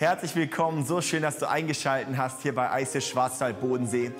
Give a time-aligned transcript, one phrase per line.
[0.00, 4.12] Herzlich willkommen, so schön, dass du eingeschaltet hast hier bei Eis Schwarzwald Bodensee.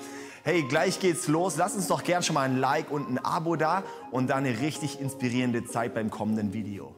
[0.43, 1.57] Hey, gleich geht's los.
[1.57, 3.81] Lass uns doch gern schon mal ein Like und ein Abo da
[4.11, 6.93] und dann eine richtig inspirierende Zeit beim kommenden Video.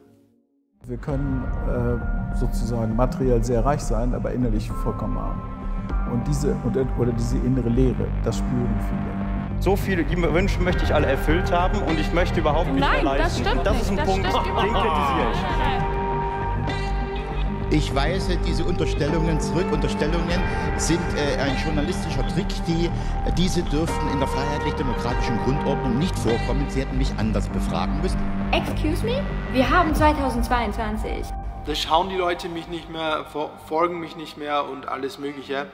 [0.86, 5.40] Wir können äh, sozusagen materiell sehr reich sein, aber innerlich vollkommen arm.
[6.12, 6.54] Und diese,
[6.98, 9.62] oder diese innere Leere, das spüren viele.
[9.62, 13.02] So viele die Wünsche möchte ich alle erfüllt haben und ich möchte überhaupt nicht Nein,
[13.02, 13.82] mehr das stimmt das nicht.
[13.82, 15.83] ist ein Das Punkt, stimmt den kritisiere ich.
[17.70, 19.66] Ich weise diese Unterstellungen zurück.
[19.72, 20.40] Unterstellungen
[20.76, 22.90] sind äh, ein journalistischer Trick, die
[23.36, 26.66] diese dürften in der freiheitlich-demokratischen Grundordnung nicht vorkommen.
[26.68, 28.18] Sie hätten mich anders befragen müssen.
[28.52, 29.22] Excuse me?
[29.52, 31.26] Wir haben 2022.
[31.66, 35.66] Da schauen die Leute mich nicht mehr, fo- folgen mich nicht mehr und alles Mögliche.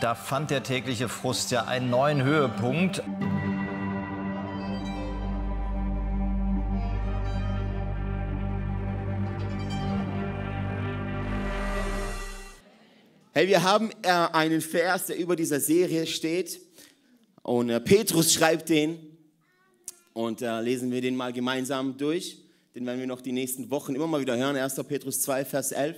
[0.00, 3.02] Da fand der tägliche Frust ja einen neuen Höhepunkt.
[13.36, 16.58] Hey, wir haben äh, einen Vers, der über dieser Serie steht.
[17.42, 18.98] Und äh, Petrus schreibt den.
[20.14, 22.38] Und äh, lesen wir den mal gemeinsam durch.
[22.74, 24.56] Den werden wir noch die nächsten Wochen immer mal wieder hören.
[24.56, 24.76] 1.
[24.88, 25.96] Petrus 2, Vers 11.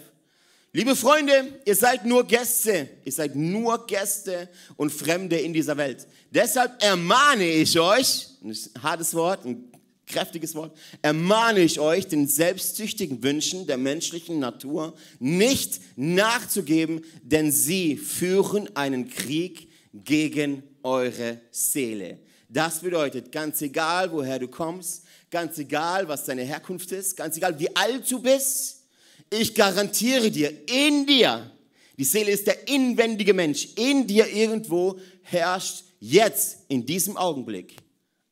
[0.73, 2.89] Liebe Freunde, ihr seid nur Gäste.
[3.05, 6.09] Ihr seid nur Gäste und Fremde in dieser Welt.
[6.33, 9.71] Deshalb ermahne ich euch, ein hartes Wort, ein
[10.09, 17.97] kräftiges Wort, ermahne ich euch, den selbstsüchtigen Wünschen der menschlichen Natur nicht nachzugeben, denn sie
[17.97, 22.19] führen einen Krieg gegen eure Seele.
[22.49, 27.59] Das bedeutet, ganz egal, woher du kommst, ganz egal, was deine Herkunft ist, ganz egal,
[27.59, 28.85] wie alt du bist,
[29.31, 31.51] ich garantiere dir, in dir,
[31.99, 37.77] die Seele ist der inwendige Mensch, in dir irgendwo herrscht jetzt, in diesem Augenblick,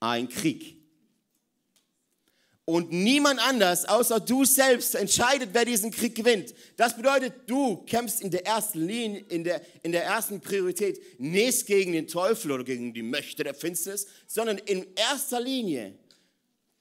[0.01, 0.76] ein Krieg.
[2.69, 6.53] Und niemand anders außer du selbst entscheidet, wer diesen Krieg gewinnt.
[6.77, 11.65] Das bedeutet, du kämpfst in der ersten Linie, in der, in der ersten Priorität nicht
[11.67, 15.95] gegen den Teufel oder gegen die Mächte der Finsternis, sondern in erster Linie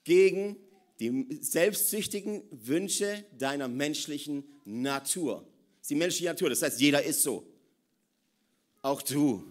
[0.04, 0.58] gegen
[1.00, 5.46] die selbstsüchtigen Wünsche deiner menschlichen Natur.
[5.76, 7.46] Das ist die menschliche Natur, das heißt, jeder ist so.
[8.82, 9.44] Auch du.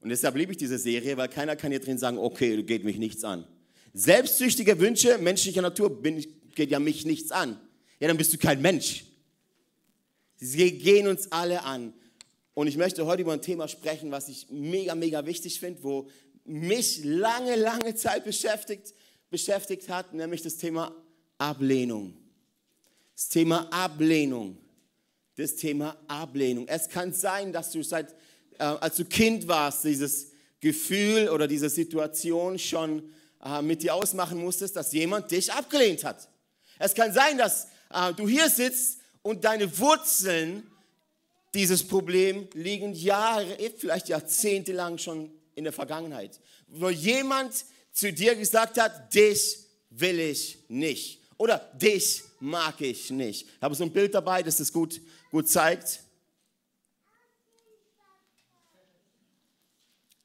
[0.00, 2.96] Und deshalb liebe ich diese Serie, weil keiner kann hier drin sagen, okay, geht mich
[2.96, 3.46] nichts an.
[3.94, 7.58] Selbstsüchtige Wünsche menschlicher Natur bin geht ja mich nichts an.
[8.00, 9.04] Ja, dann bist du kein Mensch.
[10.36, 11.92] Sie gehen uns alle an.
[12.54, 16.08] Und ich möchte heute über ein Thema sprechen, was ich mega, mega wichtig finde, wo
[16.44, 18.94] mich lange, lange Zeit beschäftigt,
[19.30, 20.94] beschäftigt hat, nämlich das Thema
[21.38, 22.16] Ablehnung.
[23.14, 24.58] Das Thema Ablehnung.
[25.36, 26.66] Das Thema Ablehnung.
[26.66, 28.12] Es kann sein, dass du seit,
[28.58, 33.04] äh, als du Kind warst, dieses Gefühl oder diese Situation schon
[33.44, 36.28] äh, mit dir ausmachen musstest, dass jemand dich abgelehnt hat.
[36.78, 40.68] Es kann sein, dass äh, du hier sitzt und deine Wurzeln
[41.54, 48.36] dieses Problem liegen Jahre, vielleicht Jahrzehnte lang schon in der Vergangenheit, wo jemand zu dir
[48.36, 49.58] gesagt hat, dich
[49.90, 53.46] will ich nicht oder dich mag ich nicht.
[53.46, 55.00] Ich habe so ein Bild dabei, das das gut,
[55.30, 56.00] gut zeigt.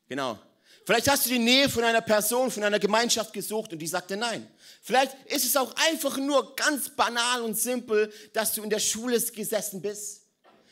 [0.07, 0.38] Genau.
[0.85, 4.17] Vielleicht hast du die Nähe von einer Person, von einer Gemeinschaft gesucht und die sagte
[4.17, 4.49] nein.
[4.81, 9.19] Vielleicht ist es auch einfach nur ganz banal und simpel, dass du in der Schule
[9.19, 10.23] gesessen bist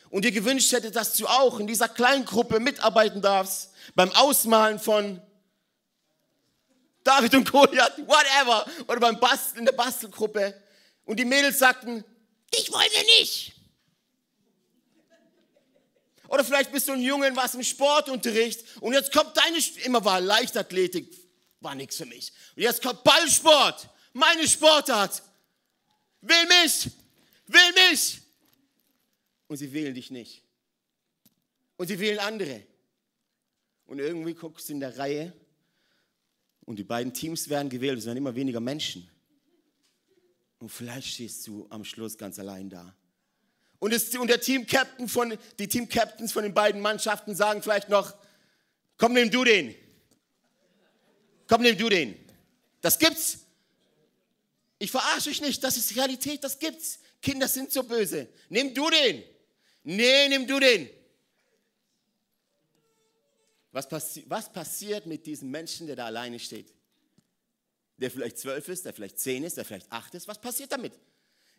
[0.09, 4.79] und dir gewünscht hättest, dass du auch in dieser kleinen Gruppe mitarbeiten darfst, beim Ausmalen
[4.79, 5.21] von
[7.03, 10.53] David und Goliath, whatever, oder beim Basteln in der Bastelgruppe.
[11.05, 12.03] Und die Mädels sagten,
[12.51, 13.53] ich wollte nicht.
[16.31, 20.21] Oder vielleicht bist du ein Junge warst im Sportunterricht und jetzt kommt deine, immer war
[20.21, 21.13] Leichtathletik,
[21.59, 22.31] war nichts für mich.
[22.55, 25.21] Und jetzt kommt Ballsport, meine Sportart.
[26.21, 26.89] Will mich,
[27.47, 28.21] will mich.
[29.47, 30.41] Und sie wählen dich nicht.
[31.75, 32.65] Und sie wählen andere.
[33.85, 35.33] Und irgendwie guckst du in der Reihe
[36.61, 39.09] und die beiden Teams werden gewählt, es werden immer weniger Menschen.
[40.59, 42.95] Und vielleicht stehst du am Schluss ganz allein da.
[43.81, 48.13] Und, es, und der Team-Captain von, die Team-Captains von den beiden Mannschaften sagen vielleicht noch,
[48.95, 49.73] komm, nimm du den.
[51.47, 52.15] Komm, nimm du den.
[52.79, 53.39] Das gibt's.
[54.77, 56.99] Ich verarsche euch nicht, das ist Realität, das gibt's.
[57.23, 58.27] Kinder sind so böse.
[58.49, 59.23] Nimm du den.
[59.83, 60.87] Nee, nimm du den.
[63.71, 66.71] Was, passi was passiert mit diesem Menschen, der da alleine steht?
[67.97, 70.27] Der vielleicht zwölf ist, der vielleicht zehn ist, der vielleicht acht ist.
[70.27, 70.93] Was passiert damit?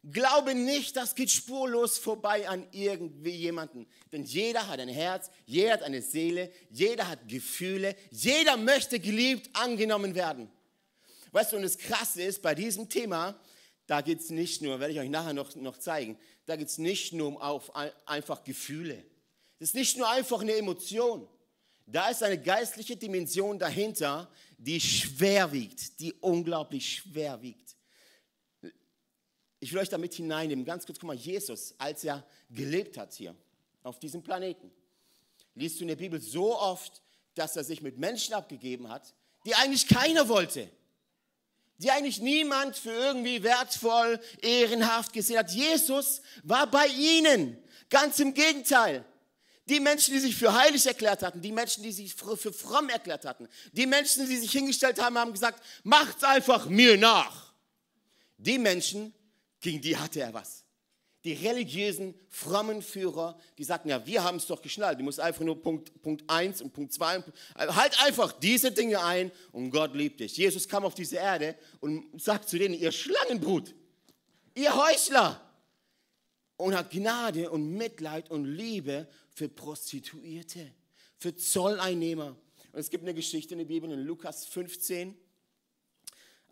[0.04, 3.86] Glaube nicht, das geht spurlos vorbei an irgendwie jemanden.
[4.10, 9.48] Denn jeder hat ein Herz, jeder hat eine Seele, jeder hat Gefühle, jeder möchte geliebt,
[9.52, 10.50] angenommen werden.
[11.30, 13.38] Weißt du, und das Krasse ist bei diesem Thema,
[13.86, 16.78] da geht es nicht nur, werde ich euch nachher noch, noch zeigen, da geht es
[16.78, 17.70] nicht nur um auf,
[18.06, 19.04] einfach Gefühle.
[19.60, 21.28] Es ist nicht nur einfach eine Emotion.
[21.86, 24.28] Da ist eine geistliche Dimension dahinter,
[24.58, 27.76] die schwer wiegt, die unglaublich schwer wiegt.
[29.62, 33.32] Ich will euch damit hineinnehmen, ganz kurz, guck mal, Jesus, als er gelebt hat hier
[33.84, 34.72] auf diesem Planeten,
[35.54, 37.00] liest du in der Bibel so oft,
[37.36, 39.14] dass er sich mit Menschen abgegeben hat,
[39.46, 40.68] die eigentlich keiner wollte
[41.78, 45.50] die eigentlich niemand für irgendwie wertvoll, ehrenhaft gesehen hat.
[45.50, 47.58] Jesus war bei ihnen.
[47.90, 49.04] Ganz im Gegenteil.
[49.68, 53.24] Die Menschen, die sich für heilig erklärt hatten, die Menschen, die sich für fromm erklärt
[53.24, 57.52] hatten, die Menschen, die sich hingestellt haben, haben gesagt, macht's einfach mir nach.
[58.38, 59.12] Die Menschen,
[59.62, 60.62] gegen die hatte er was
[61.24, 64.98] die religiösen, frommen Führer, die sagten, ja, wir haben es doch geschnallt.
[64.98, 67.22] Du musst einfach nur Punkt, Punkt 1 und Punkt 2.
[67.54, 70.36] Halt einfach diese Dinge ein und Gott liebt dich.
[70.36, 73.72] Jesus kam auf diese Erde und sagt zu denen, ihr Schlangenbrut,
[74.54, 75.40] ihr Heuchler.
[76.56, 80.72] Und hat Gnade und Mitleid und Liebe für Prostituierte,
[81.18, 82.36] für Zolleinnehmer.
[82.72, 85.16] Und es gibt eine Geschichte in der Bibel in Lukas 15,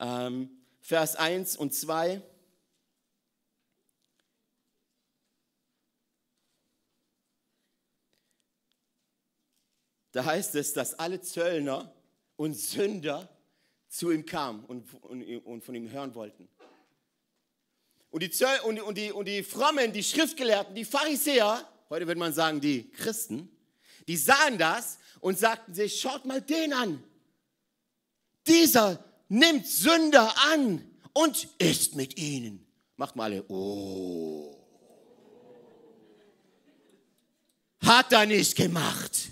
[0.00, 2.22] ähm, Vers 1 und 2.
[10.12, 11.92] da heißt es, dass alle Zöllner
[12.36, 13.28] und Sünder
[13.88, 16.48] zu ihm kamen und, und, und von ihm hören wollten.
[18.10, 22.18] Und die, Zöll, und, und, die, und die Frommen, die Schriftgelehrten, die Pharisäer, heute würde
[22.18, 23.48] man sagen die Christen,
[24.08, 27.02] die sahen das und sagten sich, schaut mal den an.
[28.46, 32.66] Dieser nimmt Sünder an und isst mit ihnen.
[32.96, 34.56] Macht mal alle, oh.
[37.82, 39.30] Hat er nicht gemacht.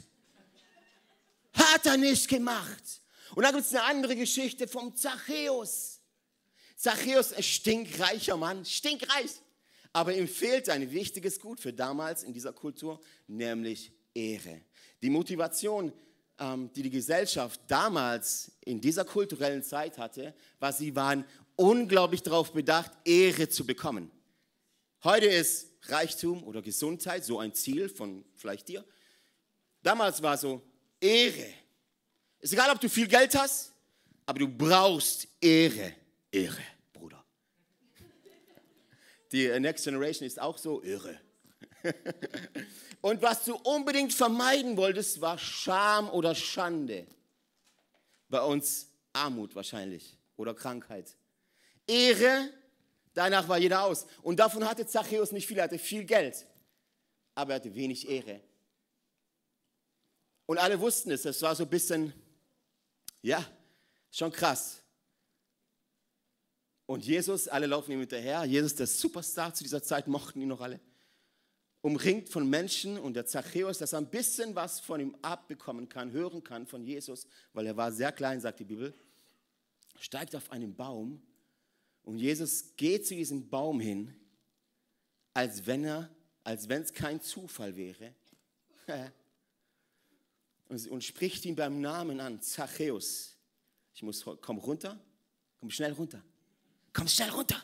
[1.73, 3.03] Hat er nicht gemacht.
[3.35, 6.01] Und dann gibt es eine andere Geschichte vom Zachäus.
[6.77, 9.31] Zachäus, ein stinkreicher Mann, stinkreich.
[9.93, 14.63] Aber ihm fehlt ein wichtiges Gut für damals in dieser Kultur, nämlich Ehre.
[15.03, 15.93] Die Motivation,
[16.39, 21.25] ähm, die die Gesellschaft damals in dieser kulturellen Zeit hatte, war, sie waren
[21.57, 24.11] unglaublich darauf bedacht, Ehre zu bekommen.
[25.05, 28.85] Heute ist Reichtum oder Gesundheit so ein Ziel von vielleicht dir.
[29.83, 30.63] Damals war so,
[31.01, 31.55] Ehre.
[32.41, 33.73] Ist egal, ob du viel Geld hast,
[34.27, 35.95] aber du brauchst Ehre.
[36.31, 36.63] Ehre,
[36.93, 37.25] Bruder.
[39.33, 41.21] Die Next Generation ist auch so irre.
[43.01, 47.07] Und was du unbedingt vermeiden wolltest, war Scham oder Schande.
[48.29, 51.17] Bei uns Armut wahrscheinlich oder Krankheit.
[51.87, 52.51] Ehre,
[53.15, 54.07] danach war jeder aus.
[54.23, 56.47] Und davon hatte Zachäus nicht viel, er hatte viel Geld,
[57.35, 58.41] aber er hatte wenig Ehre.
[60.49, 61.23] Und alle wussten es.
[61.23, 62.11] Das war so ein bisschen,
[63.21, 63.47] ja,
[64.11, 64.83] schon krass.
[66.87, 68.47] Und Jesus, alle laufen ihm hinterher.
[68.47, 70.81] Jesus, der Superstar zu dieser Zeit, mochten ihn noch alle.
[71.83, 76.13] Umringt von Menschen und der Zachäus, dass er ein bisschen was von ihm abbekommen kann,
[76.13, 78.95] hören kann von Jesus, weil er war sehr klein, sagt die Bibel,
[80.01, 81.21] steigt auf einen Baum
[82.05, 84.19] und Jesus geht zu diesem Baum hin,
[85.35, 86.09] als wenn er,
[86.43, 88.15] als wenn es kein Zufall wäre.
[90.69, 93.37] und, spricht ihn beim Namen an, Zachäus.
[93.95, 94.99] Ich muss, komm runter,
[95.61, 96.23] komm schnell runter,
[96.93, 97.61] komm schnell runter.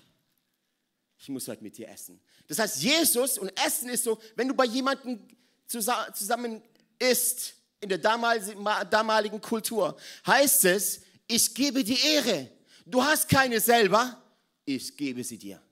[1.19, 2.21] Ich muss heute mit dir essen.
[2.49, 5.21] Das heißt, Jesus und Essen ist so, wenn du bei jemandem
[5.67, 6.63] zusammen
[6.99, 9.97] isst, in der damaligen Kultur,
[10.27, 12.51] heißt es, ich gebe dir Ehre.
[12.85, 14.23] Du hast keine selber,
[14.65, 15.63] ich gebe sie dir.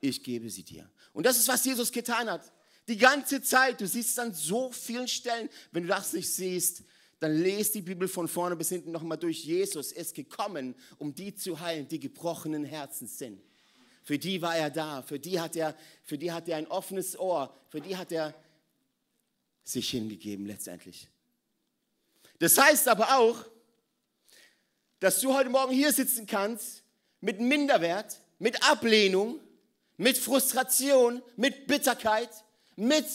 [0.00, 0.90] Ich gebe sie dir.
[1.12, 2.50] Und das ist, was Jesus getan hat.
[2.90, 3.80] Die ganze Zeit.
[3.80, 5.48] Du siehst es an so vielen Stellen.
[5.70, 6.82] Wenn du das nicht siehst,
[7.20, 9.44] dann lest die Bibel von vorne bis hinten nochmal durch.
[9.44, 13.40] Jesus ist gekommen, um die zu heilen, die gebrochenen Herzen sind.
[14.02, 15.02] Für die war er da.
[15.02, 17.56] Für die hat er, für die hat er ein offenes Ohr.
[17.68, 18.34] Für die hat er
[19.62, 21.06] sich hingegeben letztendlich.
[22.40, 23.46] Das heißt aber auch,
[24.98, 26.82] dass du heute Morgen hier sitzen kannst
[27.20, 29.38] mit Minderwert, mit Ablehnung,
[29.96, 32.30] mit Frustration, mit Bitterkeit,
[32.80, 33.06] mit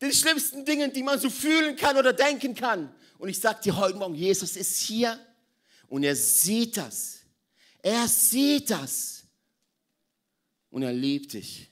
[0.00, 2.94] den schlimmsten Dingen, die man so fühlen kann oder denken kann.
[3.18, 5.18] Und ich sage dir heute Morgen, Jesus ist hier
[5.88, 7.20] und er sieht das.
[7.82, 9.24] Er sieht das.
[10.70, 11.68] Und er liebt dich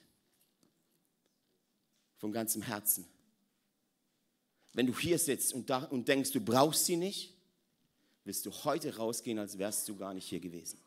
[2.17, 3.07] von ganzem Herzen.
[4.73, 7.35] Wenn du hier sitzt und, da, und denkst, du brauchst sie nicht,
[8.25, 10.79] wirst du heute rausgehen, als wärst du gar nicht hier gewesen.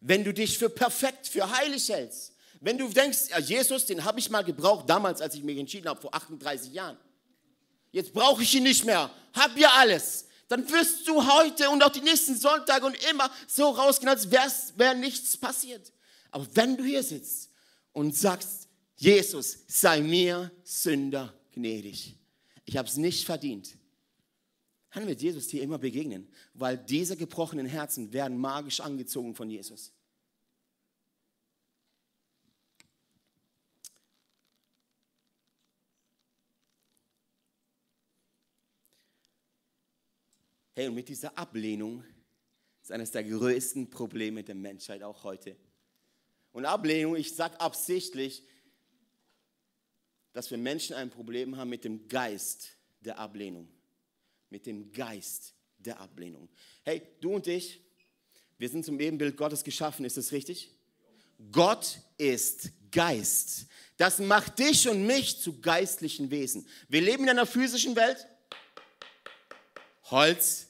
[0.00, 2.31] Wenn du dich für perfekt, für heilig hältst,
[2.62, 5.88] wenn du denkst, ja, Jesus, den habe ich mal gebraucht, damals, als ich mich entschieden
[5.88, 6.96] habe, vor 38 Jahren.
[7.90, 9.10] Jetzt brauche ich ihn nicht mehr.
[9.34, 10.26] Hab ja alles.
[10.48, 14.94] dann wirst du heute und auch die nächsten Sonntage und immer so rausgehen, als wäre
[14.94, 15.92] nichts passiert.
[16.30, 17.50] Aber wenn du hier sitzt
[17.92, 22.16] und sagst, Jesus, sei mir Sünder gnädig.
[22.64, 23.76] Ich habe es nicht verdient.
[24.92, 29.92] Dann wird Jesus dir immer begegnen, weil diese gebrochenen Herzen werden magisch angezogen von Jesus.
[40.82, 42.02] Hey, und mit dieser Ablehnung
[42.82, 45.56] ist eines der größten Probleme der Menschheit auch heute.
[46.50, 48.42] Und Ablehnung, ich sage absichtlich,
[50.32, 53.68] dass wir Menschen ein Problem haben mit dem Geist der Ablehnung.
[54.50, 56.48] Mit dem Geist der Ablehnung.
[56.82, 57.80] Hey, du und ich,
[58.58, 60.68] wir sind zum Ebenbild Gottes geschaffen, ist das richtig?
[61.52, 63.66] Gott ist Geist.
[63.98, 66.66] Das macht dich und mich zu geistlichen Wesen.
[66.88, 68.26] Wir leben in einer physischen Welt.
[70.10, 70.66] Holz.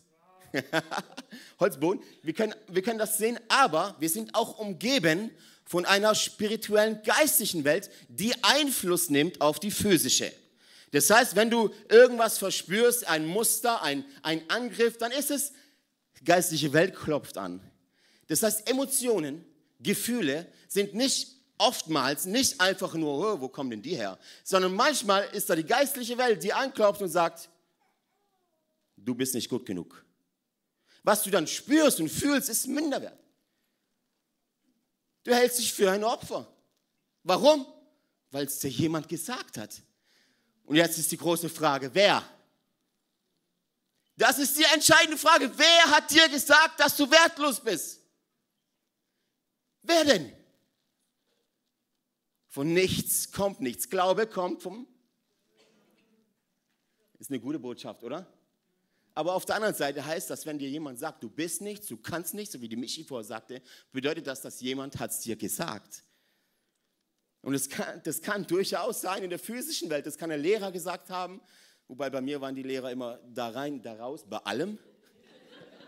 [1.61, 2.03] Holzboden.
[2.23, 5.31] Wir können, wir können das sehen, aber wir sind auch umgeben
[5.65, 10.33] von einer spirituellen, geistlichen Welt, die Einfluss nimmt auf die physische.
[10.91, 15.53] Das heißt, wenn du irgendwas verspürst, ein Muster, ein, ein Angriff, dann ist es,
[16.25, 17.61] geistliche Welt klopft an.
[18.29, 19.45] Das heißt, Emotionen,
[19.81, 21.29] Gefühle sind nicht
[21.59, 25.65] oftmals nicht einfach nur, oh, wo kommen denn die her, sondern manchmal ist da die
[25.65, 27.49] geistliche Welt, die anklopft und sagt,
[28.97, 30.05] du bist nicht gut genug.
[31.03, 33.19] Was du dann spürst und fühlst, ist Minderwert.
[35.25, 36.47] Du hältst dich für ein Opfer.
[37.23, 37.67] Warum?
[38.31, 39.83] Weil es dir jemand gesagt hat.
[40.65, 42.25] Und jetzt ist die große Frage, wer?
[44.17, 45.51] Das ist die entscheidende Frage.
[45.57, 48.01] Wer hat dir gesagt, dass du wertlos bist?
[49.83, 50.33] Wer denn?
[52.49, 53.89] Von nichts kommt nichts.
[53.89, 54.87] Glaube kommt vom...
[57.19, 58.32] Ist eine gute Botschaft, oder?
[59.15, 61.99] Aber auf der anderen Seite heißt das, wenn dir jemand sagt, du bist nichts, du
[61.99, 63.61] kannst nichts, so wie die Michi vorher sagte,
[63.93, 66.03] bedeutet das, dass jemand hat es dir gesagt.
[67.43, 70.73] Und das kann, das kann durchaus sein in der physischen Welt, das kann der Lehrer
[70.73, 71.43] gesagt haben,
[71.89, 74.79] wobei bei mir waren die Lehrer immer da rein, da raus, bei allem.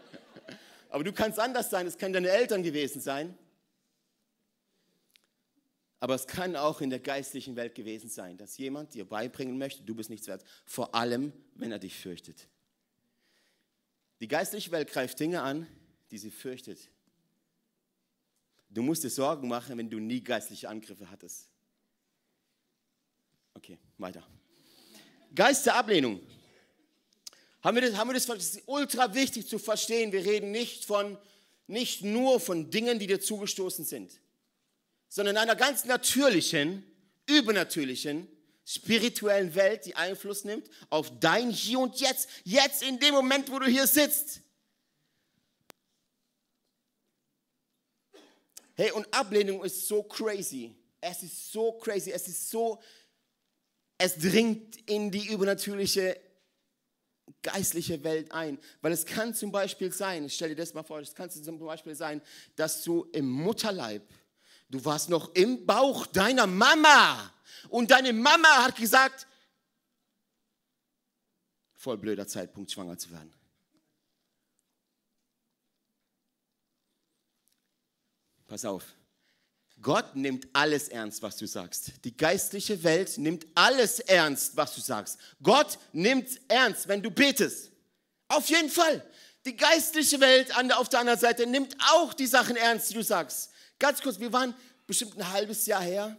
[0.91, 3.39] Aber du kannst anders sein, es können deine Eltern gewesen sein.
[6.01, 9.83] Aber es kann auch in der geistlichen Welt gewesen sein, dass jemand dir beibringen möchte,
[9.83, 12.49] du bist nichts wert, vor allem, wenn er dich fürchtet.
[14.21, 15.67] Die geistliche Welt greift Dinge an,
[16.11, 16.79] die sie fürchtet.
[18.71, 21.49] Du musst dir Sorgen machen, wenn du nie geistliche Angriffe hattest.
[23.55, 24.27] Okay, weiter.
[25.35, 26.21] Geist der Ablehnung.
[27.63, 30.13] Haben wir das, haben wir das, das ist ultra wichtig zu verstehen.
[30.13, 31.17] Wir reden nicht, von,
[31.67, 34.21] nicht nur von Dingen, die dir zugestoßen sind,
[35.09, 36.85] sondern einer ganz natürlichen,
[37.27, 38.29] übernatürlichen
[38.65, 43.59] spirituellen Welt, die Einfluss nimmt auf dein Hier und Jetzt, jetzt in dem Moment, wo
[43.59, 44.41] du hier sitzt.
[48.77, 50.75] Hey, und Ablehnung ist so crazy.
[51.01, 52.11] Es ist so crazy.
[52.11, 52.81] Es ist so,
[53.99, 56.21] es dringt in die übernatürliche
[57.43, 58.59] geistliche Welt ein.
[58.81, 61.95] Weil es kann zum Beispiel sein, stell dir das mal vor, es kann zum Beispiel
[61.95, 62.21] sein,
[62.57, 64.03] dass du im Mutterleib,
[64.75, 67.33] du warst noch im Bauch deiner Mama
[67.69, 69.27] und deine Mama hat gesagt,
[71.75, 73.33] voll blöder Zeitpunkt, schwanger zu werden.
[78.47, 78.85] Pass auf.
[79.81, 81.93] Gott nimmt alles ernst, was du sagst.
[82.05, 85.19] Die geistliche Welt nimmt alles ernst, was du sagst.
[85.43, 87.71] Gott nimmt ernst, wenn du betest.
[88.29, 89.05] Auf jeden Fall.
[89.45, 93.51] Die geistliche Welt auf der anderen Seite nimmt auch die Sachen ernst, die du sagst.
[93.85, 94.55] Ganz kurz, wir waren
[94.87, 96.17] bestimmt ein halbes Jahr her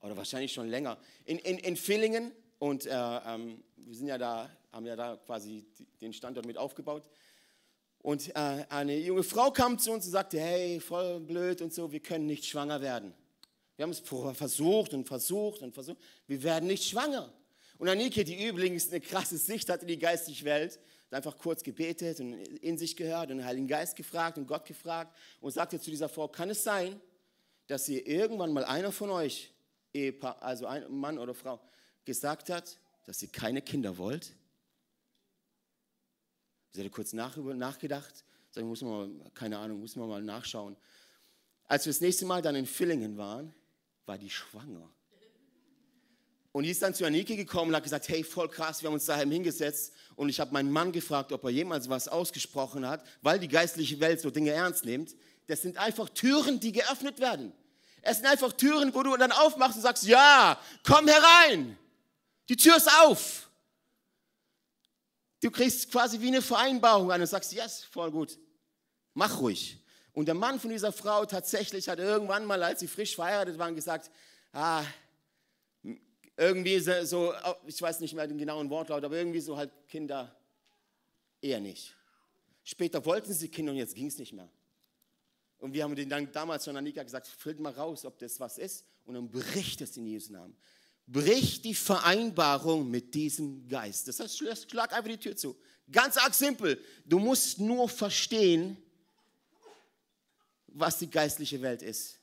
[0.00, 2.30] oder wahrscheinlich schon länger, in, in, in Villingen
[2.60, 5.66] und äh, ähm, wir sind ja da, haben ja da quasi
[6.00, 7.02] den Standort mit aufgebaut.
[8.02, 11.90] Und äh, eine junge Frau kam zu uns und sagte, hey, voll blöd und so,
[11.90, 13.12] wir können nicht schwanger werden.
[13.74, 17.32] Wir haben es versucht und versucht und versucht, wir werden nicht schwanger.
[17.78, 20.78] Und Anike, die übrigens eine krasse Sicht hat in die geistige Welt,
[21.10, 25.16] einfach kurz gebetet und in sich gehört und den Heiligen Geist gefragt und Gott gefragt
[25.40, 27.00] und sagte zu dieser Frau, kann es sein,
[27.66, 29.52] dass ihr irgendwann mal einer von euch
[29.92, 31.60] Ehepaar, also ein Mann oder Frau,
[32.04, 34.32] gesagt hat, dass ihr keine Kinder wollt?
[36.72, 40.76] Sie hatte kurz nach, nachgedacht, sagen, muss man mal, keine Ahnung, muss man mal nachschauen.
[41.64, 43.54] Als wir das nächste Mal dann in Villingen waren,
[44.06, 44.88] war die schwanger.
[46.52, 48.94] Und die ist dann zu Anike gekommen und hat gesagt, hey, voll krass, wir haben
[48.94, 53.04] uns daheim hingesetzt und ich habe meinen Mann gefragt, ob er jemals was ausgesprochen hat,
[53.22, 55.14] weil die geistliche Welt so Dinge ernst nimmt.
[55.46, 57.52] Das sind einfach Türen, die geöffnet werden.
[58.02, 61.78] Es sind einfach Türen, wo du dann aufmachst und sagst, ja, komm herein.
[62.48, 63.48] Die Tür ist auf.
[65.40, 68.38] Du kriegst quasi wie eine Vereinbarung an und sagst, yes, voll gut,
[69.14, 69.78] mach ruhig.
[70.12, 73.74] Und der Mann von dieser Frau tatsächlich hat irgendwann mal, als sie frisch verheiratet waren,
[73.74, 74.10] gesagt,
[74.52, 74.82] ah,
[76.40, 77.34] irgendwie so,
[77.66, 80.34] ich weiß nicht mehr den genauen Wortlaut, aber irgendwie so halt Kinder
[81.42, 81.94] eher nicht.
[82.64, 84.48] Später wollten sie Kinder und jetzt ging es nicht mehr.
[85.58, 88.40] Und wir haben den dann damals schon an Nika gesagt, füllt mal raus, ob das
[88.40, 88.86] was ist.
[89.04, 90.56] Und dann bricht es in Jesu Namen.
[91.06, 94.08] Brich die Vereinbarung mit diesem Geist.
[94.08, 95.54] Das heißt, schlag einfach die Tür zu.
[95.92, 96.82] Ganz arg simpel.
[97.04, 98.78] Du musst nur verstehen,
[100.68, 102.19] was die geistliche Welt ist.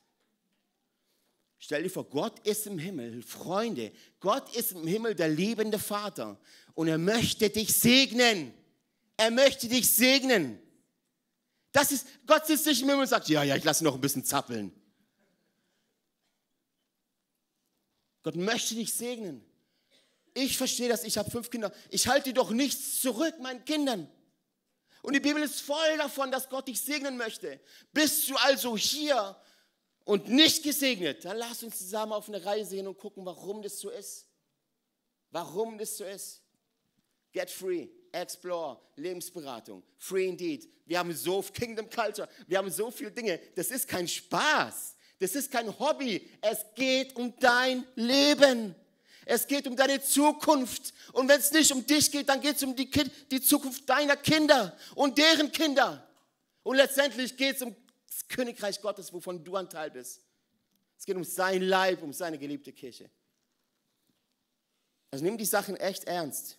[1.60, 6.40] Stell dir vor, Gott ist im Himmel, Freunde, Gott ist im Himmel der liebende Vater
[6.76, 8.54] und er möchte dich segnen.
[9.18, 10.60] Er möchte dich segnen.
[11.72, 14.02] Das ist, Gott sitzt nicht im Himmel und sagt, ja, ja, ich lasse noch ein
[14.02, 14.72] bisschen zappeln.
[18.22, 19.44] Gott möchte dich segnen.
[20.34, 21.74] Ich verstehe das, ich habe fünf Kinder.
[21.90, 24.08] Ich halte doch nichts zurück meinen Kindern.
[25.02, 27.60] Und die Bibel ist voll davon, dass Gott dich segnen möchte.
[27.94, 29.36] Bist du also hier
[30.08, 33.78] und nicht gesegnet, dann lass uns zusammen auf eine Reise gehen und gucken, warum das
[33.78, 34.26] so ist.
[35.32, 36.42] Warum das so ist.
[37.34, 40.68] Get free, explore, Lebensberatung, free indeed.
[40.86, 43.38] Wir haben so Kingdom Culture, wir haben so viele Dinge.
[43.54, 46.26] Das ist kein Spaß, das ist kein Hobby.
[46.40, 48.76] Es geht um dein Leben.
[49.26, 50.94] Es geht um deine Zukunft.
[51.12, 52.90] Und wenn es nicht um dich geht, dann geht es um die,
[53.30, 56.08] die Zukunft deiner Kinder und deren Kinder.
[56.64, 57.76] Und letztendlich geht es um
[58.18, 60.22] das Königreich Gottes, wovon du ein Teil bist.
[60.98, 63.12] Es geht um sein Leib, um seine geliebte Kirche.
[65.12, 66.58] Also nimm die Sachen echt ernst.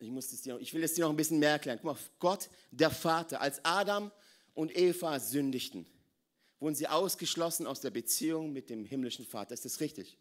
[0.00, 1.78] Ich, muss das dir, ich will es dir noch ein bisschen mehr erklären.
[1.80, 4.10] Guck mal, Gott, der Vater, als Adam
[4.54, 5.86] und Eva sündigten,
[6.58, 9.54] wurden sie ausgeschlossen aus der Beziehung mit dem himmlischen Vater.
[9.54, 10.18] Ist das richtig?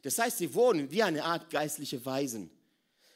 [0.00, 2.50] Das heißt, sie wurden wie eine Art geistliche Weisen.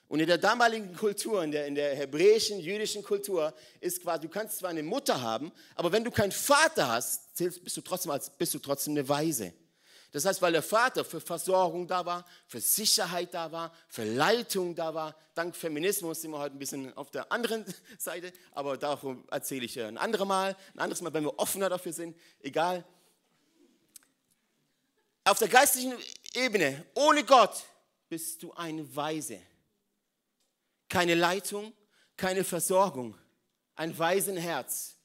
[0.09, 4.29] Und in der damaligen Kultur, in der, in der hebräischen, jüdischen Kultur, ist quasi, du
[4.31, 8.31] kannst zwar eine Mutter haben, aber wenn du keinen Vater hast, bist du trotzdem, als,
[8.31, 9.53] bist du trotzdem eine Weise.
[10.11, 14.75] Das heißt, weil der Vater für Versorgung da war, für Sicherheit da war, für Leitung
[14.75, 15.15] da war.
[15.35, 17.67] Dank Feminismus sind wir heute ein bisschen auf der anderen
[17.99, 21.93] Seite, aber davon erzähle ich ein anderes Mal, ein anderes Mal, wenn wir offener dafür
[21.93, 22.17] sind.
[22.41, 22.83] Egal.
[25.25, 25.93] Auf der geistlichen
[26.33, 27.63] Ebene, ohne Gott,
[28.09, 29.39] bist du eine Weise
[30.99, 31.73] keine Leitung,
[32.17, 33.17] keine Versorgung,
[33.77, 34.97] ein Waisenherz.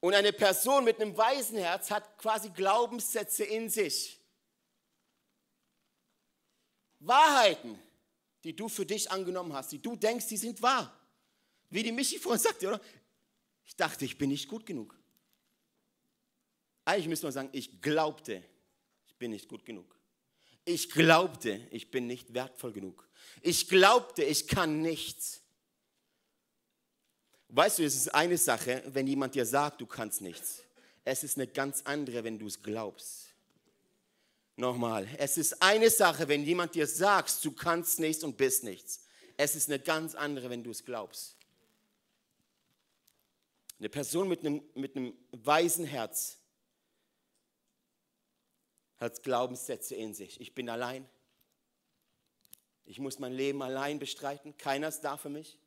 [0.00, 4.18] Und eine Person mit einem Waisenherz hat quasi Glaubenssätze in sich.
[7.00, 7.78] Wahrheiten,
[8.42, 10.98] die du für dich angenommen hast, die du denkst, die sind wahr.
[11.68, 12.80] Wie die Michi vorhin sagte, oder?
[13.66, 14.98] Ich dachte, ich bin nicht gut genug.
[16.86, 18.42] Eigentlich müsste man sagen, ich glaubte,
[19.06, 19.97] ich bin nicht gut genug.
[20.68, 23.08] Ich glaubte, ich bin nicht wertvoll genug.
[23.40, 25.40] Ich glaubte, ich kann nichts.
[27.48, 30.62] Weißt du, es ist eine Sache, wenn jemand dir sagt, du kannst nichts.
[31.06, 33.28] Es ist eine ganz andere, wenn du es glaubst.
[34.56, 39.06] Nochmal, es ist eine Sache, wenn jemand dir sagt, du kannst nichts und bist nichts.
[39.38, 41.34] Es ist eine ganz andere, wenn du es glaubst.
[43.78, 46.37] Eine Person mit einem, mit einem weisen Herz
[48.98, 50.40] hat Glaubenssätze in sich.
[50.40, 51.08] Ich bin allein.
[52.84, 54.56] Ich muss mein Leben allein bestreiten.
[54.56, 55.58] Keiner ist da für mich.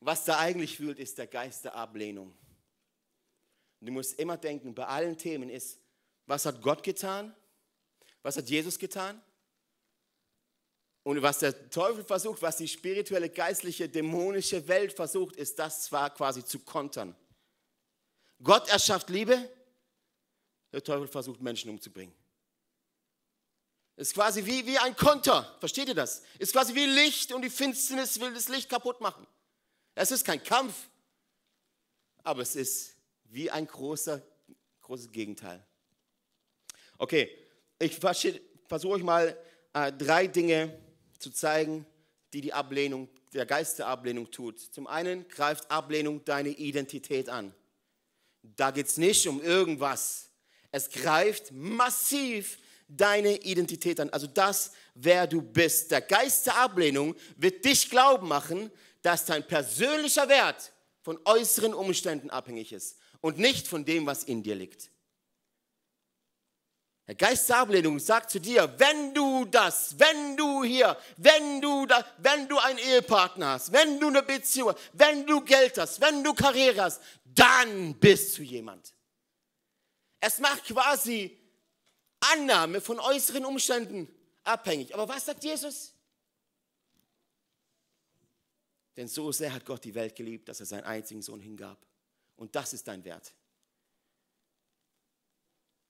[0.00, 2.36] Was da eigentlich fühlt, ist der Geist der Ablehnung.
[3.80, 5.78] du musst immer denken, bei allen Themen ist,
[6.26, 7.34] was hat Gott getan?
[8.22, 9.20] Was hat Jesus getan?
[11.02, 16.10] Und was der Teufel versucht, was die spirituelle, geistliche, dämonische Welt versucht, ist das zwar
[16.10, 17.16] quasi zu kontern.
[18.42, 19.50] Gott erschafft Liebe,
[20.72, 22.14] der Teufel versucht, Menschen umzubringen.
[23.96, 25.56] Es ist quasi wie, wie ein Konter.
[25.58, 26.22] Versteht ihr das?
[26.34, 29.26] Es ist quasi wie Licht und die Finsternis will das Licht kaputt machen.
[29.94, 30.88] Es ist kein Kampf,
[32.22, 34.22] aber es ist wie ein großer,
[34.82, 35.66] großes Gegenteil.
[36.96, 37.36] Okay,
[37.80, 39.36] ich versuche euch mal
[39.72, 40.78] äh, drei Dinge
[41.18, 41.84] zu zeigen,
[42.32, 44.60] die die Ablehnung, der Geist der Ablehnung tut.
[44.60, 47.54] Zum einen greift Ablehnung deine Identität an.
[48.42, 50.27] Da geht es nicht um irgendwas,
[50.70, 55.90] es greift massiv deine Identität an, also das, wer du bist.
[55.90, 58.70] Der Geist der Ablehnung wird dich glauben machen,
[59.02, 64.42] dass dein persönlicher Wert von äußeren Umständen abhängig ist und nicht von dem, was in
[64.42, 64.90] dir liegt.
[67.06, 71.86] Der Geist der Ablehnung sagt zu dir, wenn du das, wenn du hier, wenn du
[71.86, 76.22] da, wenn du einen Ehepartner hast, wenn du eine Beziehung wenn du Geld hast, wenn
[76.22, 78.92] du Karriere hast, dann bist du jemand.
[80.20, 81.38] Es macht quasi
[82.20, 84.08] Annahme von äußeren Umständen.
[84.44, 84.94] abhängig.
[84.94, 85.92] Aber was sagt Jesus?
[88.96, 91.86] Denn so sehr hat Gott die Welt geliebt, dass er seinen einzigen Sohn hingab.
[92.36, 93.32] Und das ist dein Wert.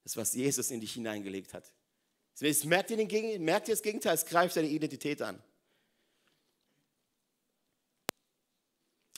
[0.05, 1.73] Das, was Jesus in dich hineingelegt hat.
[2.65, 4.15] Merkt ihr, den, merkt ihr das Gegenteil?
[4.15, 5.43] Es greift deine Identität an.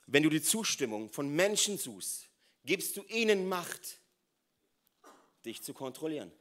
[0.06, 2.28] Wenn du die Zustimmung von Menschen suchst,
[2.64, 4.00] gibst du ihnen Macht,
[5.44, 6.32] dich zu kontrollieren.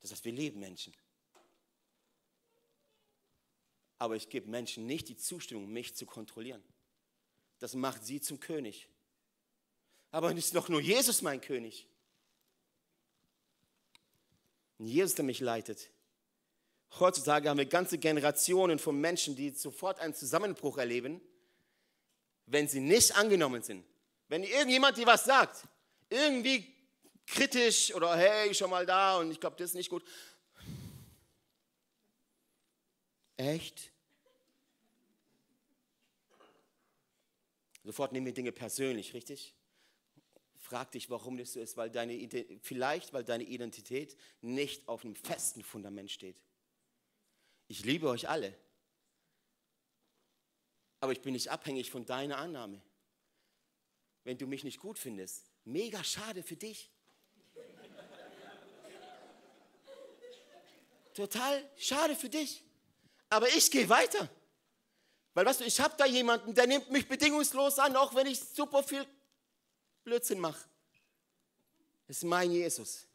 [0.00, 0.92] Das heißt, wir lieben Menschen.
[3.98, 6.62] Aber ich gebe Menschen nicht die Zustimmung, mich zu kontrollieren.
[7.60, 8.88] Das macht sie zum König.
[10.10, 11.86] Aber ist doch nur Jesus mein König.
[14.78, 15.90] Und Jesus, der mich leitet.
[16.98, 21.20] Heutzutage haben wir ganze Generationen von Menschen, die sofort einen Zusammenbruch erleben,
[22.46, 23.86] wenn sie nicht angenommen sind.
[24.32, 25.68] Wenn irgendjemand dir was sagt,
[26.08, 26.74] irgendwie
[27.26, 30.02] kritisch oder hey, schon mal da und ich glaube, das ist nicht gut.
[33.36, 33.92] Echt?
[37.84, 39.54] Sofort nehmen wir Dinge persönlich, richtig?
[40.56, 42.16] Frag dich, warum das so ist, weil deine,
[42.62, 46.40] vielleicht weil deine Identität nicht auf einem festen Fundament steht.
[47.68, 48.56] Ich liebe euch alle,
[51.00, 52.80] aber ich bin nicht abhängig von deiner Annahme.
[54.24, 56.90] Wenn du mich nicht gut findest, mega schade für dich.
[61.14, 62.62] Total schade für dich.
[63.28, 64.30] Aber ich gehe weiter.
[65.34, 68.38] Weil weißt du, ich habe da jemanden, der nimmt mich bedingungslos an, auch wenn ich
[68.38, 69.06] super viel
[70.04, 70.68] Blödsinn mache.
[72.06, 73.06] Das ist mein Jesus.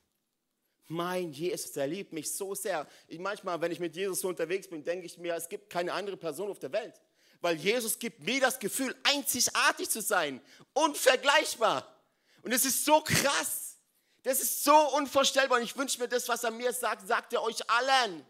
[0.88, 2.88] Mein Jesus, der liebt mich so sehr.
[3.08, 5.94] Ich, manchmal, wenn ich mit Jesus so unterwegs bin, denke ich mir, es gibt keine
[5.94, 7.00] andere Person auf der Welt.
[7.42, 10.42] Weil Jesus gibt mir das Gefühl, einzigartig zu sein,
[10.74, 11.88] unvergleichbar.
[12.42, 13.78] Und es ist so krass.
[14.24, 15.60] Das ist so unvorstellbar.
[15.60, 18.26] Und ich wünsche mir das, was er mir sagt, sagt er euch allen.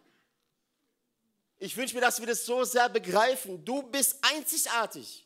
[1.59, 3.63] Ich wünsche mir, dass wir das so sehr begreifen.
[3.65, 5.25] Du bist einzigartig.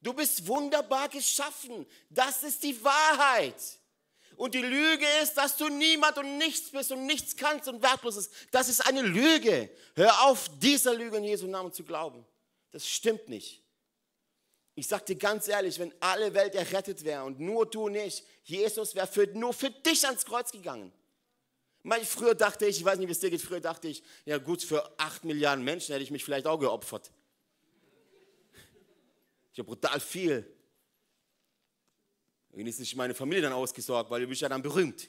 [0.00, 1.86] Du bist wunderbar geschaffen.
[2.08, 3.60] Das ist die Wahrheit.
[4.36, 8.16] Und die Lüge ist, dass du niemand und nichts bist und nichts kannst und wertlos
[8.16, 8.32] ist.
[8.50, 9.68] Das ist eine Lüge.
[9.94, 12.24] Hör auf, dieser Lüge in Jesu Namen zu glauben.
[12.72, 13.62] Das stimmt nicht.
[14.74, 18.94] Ich sage dir ganz ehrlich, wenn alle Welt errettet wäre und nur du nicht, Jesus
[18.94, 20.92] wäre für, nur für dich ans Kreuz gegangen.
[21.82, 24.38] Mal, früher dachte ich, ich weiß nicht, wie es dir geht, früher dachte ich, ja
[24.38, 27.10] gut, für acht Milliarden Menschen hätte ich mich vielleicht auch geopfert.
[29.52, 30.46] Ich habe brutal viel.
[32.50, 35.08] Wenigstens ist meine Familie dann ausgesorgt, weil du bist ja dann berühmt.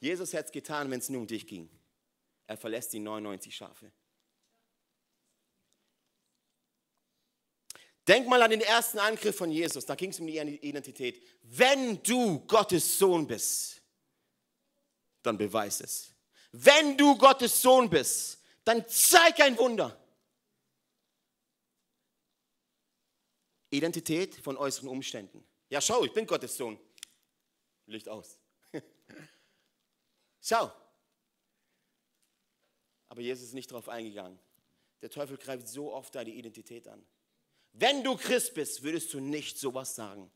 [0.00, 1.68] Jesus hätte es getan, wenn es nur um dich ging.
[2.46, 3.92] Er verlässt die 99 Schafe.
[8.06, 11.26] Denk mal an den ersten Angriff von Jesus, da ging es um die Identität.
[11.42, 13.82] Wenn du Gottes Sohn bist,
[15.22, 16.14] dann beweis es.
[16.52, 20.00] Wenn du Gottes Sohn bist, dann zeig ein Wunder.
[23.70, 25.44] Identität von äußeren Umständen.
[25.68, 26.78] Ja, schau, ich bin Gottes Sohn.
[27.86, 28.38] Licht aus.
[30.40, 30.72] schau.
[33.16, 34.38] Aber Jesus ist nicht darauf eingegangen.
[35.00, 37.02] Der Teufel greift so oft deine Identität an.
[37.72, 40.30] Wenn du Christ bist, würdest du nicht sowas sagen.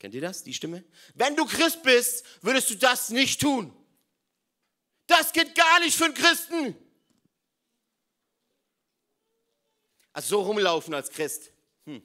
[0.00, 0.84] Kennt ihr das, die Stimme?
[1.14, 3.72] Wenn du Christ bist, würdest du das nicht tun.
[5.06, 6.74] Das geht gar nicht für einen Christen.
[10.12, 11.52] Also so rumlaufen als Christ.
[11.84, 12.02] Hm.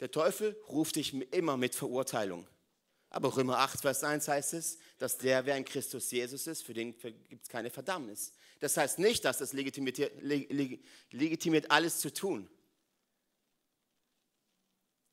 [0.00, 2.48] Der Teufel ruft dich immer mit Verurteilung.
[3.08, 6.74] Aber Römer 8, Vers 1 heißt es, dass der, wer in Christus Jesus ist, für
[6.74, 8.32] den gibt es keine Verdammnis.
[8.58, 10.12] Das heißt nicht, dass das legitimiert,
[11.10, 12.50] legitimiert alles zu tun.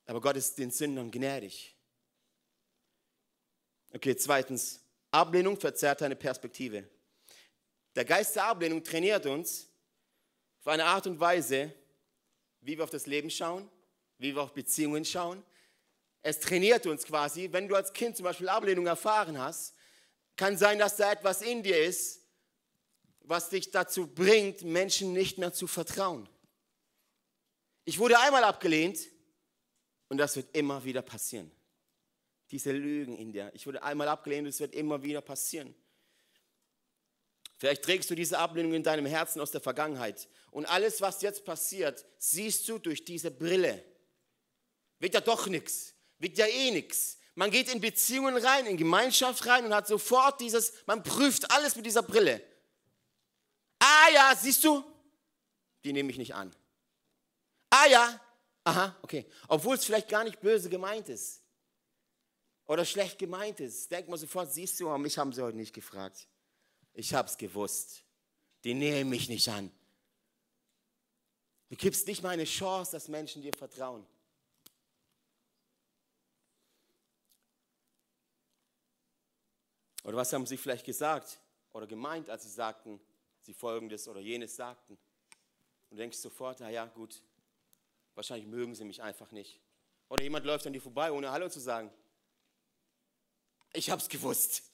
[0.05, 1.73] Aber Gott ist den Sündern gnädig.
[3.93, 6.89] Okay, zweitens, Ablehnung verzerrt deine Perspektive.
[7.95, 9.69] Der Geist der Ablehnung trainiert uns
[10.59, 11.73] auf eine Art und Weise,
[12.59, 13.71] wie wir auf das Leben schauen,
[14.17, 15.41] wie wir auf Beziehungen schauen.
[16.21, 19.75] Es trainiert uns quasi, wenn du als Kind zum Beispiel Ablehnung erfahren hast,
[20.37, 22.21] kann sein, dass da etwas in dir ist,
[23.21, 26.29] was dich dazu bringt, Menschen nicht mehr zu vertrauen.
[27.83, 28.99] Ich wurde einmal abgelehnt
[30.09, 31.51] und das wird immer wieder passieren.
[32.51, 33.51] Diese Lügen in dir.
[33.53, 35.75] Ich wurde einmal abgelehnt und es wird immer wieder passieren.
[37.57, 40.29] Vielleicht trägst du diese Ablehnung in deinem Herzen aus der Vergangenheit.
[40.51, 43.83] Und alles, was jetzt passiert, siehst du durch diese Brille.
[44.99, 45.93] Wird ja doch nichts.
[46.19, 47.17] Wird ja eh nichts.
[47.37, 51.75] Man geht in Beziehungen rein, in Gemeinschaft rein und hat sofort dieses, man prüft alles
[51.75, 52.41] mit dieser Brille.
[53.79, 54.83] Ah ja, siehst du?
[55.83, 56.53] Die nehme ich nicht an.
[57.69, 58.19] Ah ja,
[58.67, 59.25] Aha, okay.
[59.47, 61.41] Obwohl es vielleicht gar nicht böse gemeint ist.
[62.65, 66.27] oder schlecht gemeint ist, denkt man sofort, siehst du, mich haben sie heute nicht gefragt.
[66.93, 68.03] Ich habe es gewusst.
[68.65, 69.71] Die nehmen mich nicht an.
[71.69, 74.05] Du gibst nicht mal eine Chance, dass Menschen dir vertrauen.
[80.07, 81.37] Oder was haben sie vielleicht gesagt
[81.73, 82.97] oder gemeint, als sie sagten,
[83.41, 84.93] sie folgendes oder jenes sagten?
[84.93, 87.21] Und du denkst sofort, na ja, gut,
[88.15, 89.59] wahrscheinlich mögen sie mich einfach nicht.
[90.07, 91.91] Oder jemand läuft an dir vorbei, ohne Hallo zu sagen.
[93.73, 94.71] Ich hab's gewusst.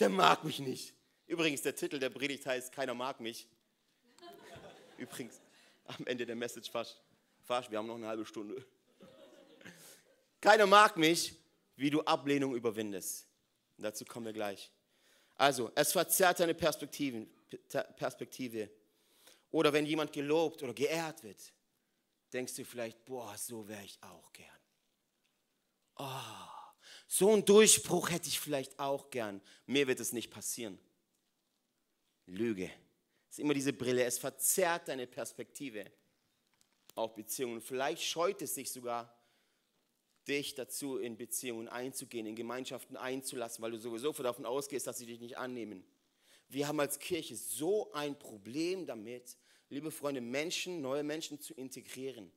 [0.00, 0.94] Der mag mich nicht.
[1.28, 3.46] Übrigens, der Titel der Predigt heißt Keiner mag mich.
[4.98, 5.40] Übrigens,
[5.84, 7.00] am Ende der Message fast.
[7.44, 8.66] Fast, wir haben noch eine halbe Stunde.
[10.40, 11.36] Keiner mag mich,
[11.76, 13.29] wie du Ablehnung überwindest.
[13.80, 14.70] Dazu kommen wir gleich.
[15.36, 17.26] Also, es verzerrt deine Perspektive.
[17.96, 18.70] Perspektive.
[19.50, 21.52] Oder wenn jemand gelobt oder geehrt wird,
[22.32, 24.48] denkst du vielleicht, boah, so wäre ich auch gern.
[25.96, 26.06] Oh,
[27.08, 29.40] so einen Durchbruch hätte ich vielleicht auch gern.
[29.66, 30.78] Mir wird es nicht passieren.
[32.26, 32.70] Lüge.
[33.28, 34.04] Es ist immer diese Brille.
[34.04, 35.90] Es verzerrt deine Perspektive
[36.94, 37.60] auf Beziehungen.
[37.60, 39.19] Vielleicht scheut es sich sogar,
[40.28, 45.06] dich dazu, in Beziehungen einzugehen, in Gemeinschaften einzulassen, weil du sowieso davon ausgehst, dass sie
[45.06, 45.84] dich nicht annehmen.
[46.48, 49.36] Wir haben als Kirche so ein Problem damit,
[49.68, 52.30] liebe Freunde, Menschen, neue Menschen zu integrieren.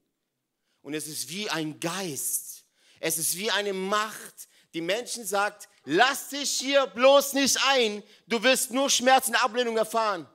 [0.82, 2.66] Und es ist wie ein Geist.
[3.00, 8.42] Es ist wie eine Macht, die Menschen sagt, lass dich hier bloß nicht ein, du
[8.44, 10.28] wirst nur Schmerz und Ablehnung erfahren.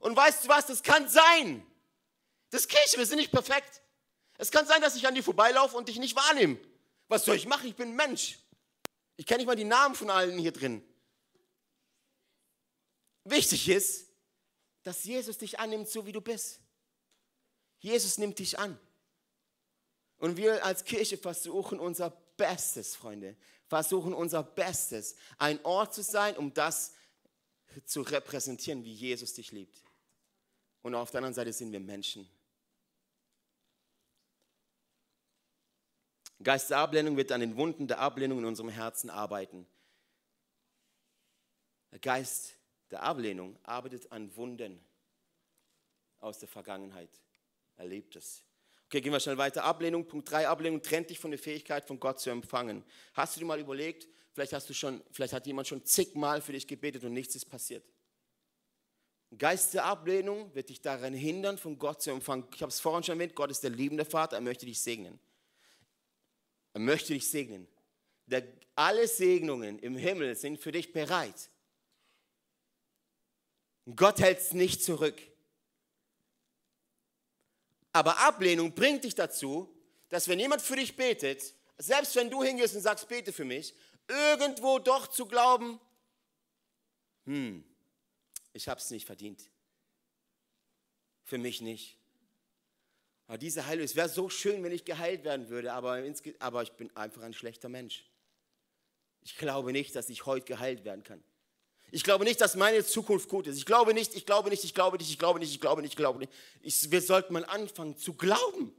[0.00, 1.66] Und weißt du was, das kann sein.
[2.50, 3.82] Das ist Kirche, wir sind nicht perfekt.
[4.38, 6.58] Es kann sein, dass ich an dir vorbeilaufe und dich nicht wahrnehme.
[7.08, 7.68] Was soll ich machen?
[7.68, 8.38] Ich bin Mensch.
[9.16, 10.82] Ich kenne nicht mal die Namen von allen hier drin.
[13.24, 14.08] Wichtig ist,
[14.82, 16.60] dass Jesus dich annimmt, so wie du bist.
[17.78, 18.78] Jesus nimmt dich an.
[20.18, 26.36] Und wir als Kirche versuchen unser Bestes, Freunde, versuchen unser Bestes, ein Ort zu sein,
[26.36, 26.92] um das
[27.84, 29.82] zu repräsentieren, wie Jesus dich liebt.
[30.82, 32.28] Und auf der anderen Seite sind wir Menschen.
[36.42, 39.66] Geist der Ablehnung wird an den Wunden der Ablehnung in unserem Herzen arbeiten.
[41.92, 42.54] Der Geist
[42.90, 44.84] der Ablehnung arbeitet an Wunden
[46.18, 47.10] aus der Vergangenheit.
[47.76, 48.44] Erlebt es.
[48.86, 49.64] Okay, gehen wir schnell weiter.
[49.64, 52.84] Ablehnung, Punkt 3, Ablehnung trennt dich von der Fähigkeit, von Gott zu empfangen.
[53.14, 56.52] Hast du dir mal überlegt, vielleicht hast du schon, vielleicht hat jemand schon zigmal für
[56.52, 57.84] dich gebetet und nichts ist passiert.
[59.36, 62.46] Geist der Ablehnung wird dich daran hindern, von Gott zu empfangen.
[62.54, 65.18] Ich habe es vorhin schon erwähnt, Gott ist der liebende Vater, er möchte dich segnen.
[66.76, 67.66] Er möchte dich segnen.
[68.74, 71.48] Alle Segnungen im Himmel sind für dich bereit.
[73.94, 75.18] Gott hält es nicht zurück.
[77.92, 79.74] Aber Ablehnung bringt dich dazu,
[80.10, 83.74] dass wenn jemand für dich betet, selbst wenn du hingehst und sagst, bete für mich,
[84.06, 85.80] irgendwo doch zu glauben,
[87.24, 87.64] hm,
[88.52, 89.48] ich habe es nicht verdient.
[91.24, 91.95] Für mich nicht.
[93.26, 96.02] Aber diese Heilung, es wäre so schön, wenn ich geheilt werden würde, aber,
[96.38, 98.04] aber ich bin einfach ein schlechter Mensch.
[99.22, 101.22] Ich glaube nicht, dass ich heute geheilt werden kann.
[101.90, 103.56] Ich glaube nicht, dass meine Zukunft gut ist.
[103.56, 105.92] Ich glaube nicht, ich glaube nicht, ich glaube nicht, ich glaube nicht, ich glaube nicht,
[105.92, 106.32] ich glaube nicht.
[106.60, 108.74] Ich, wir sollten mal anfangen zu glauben.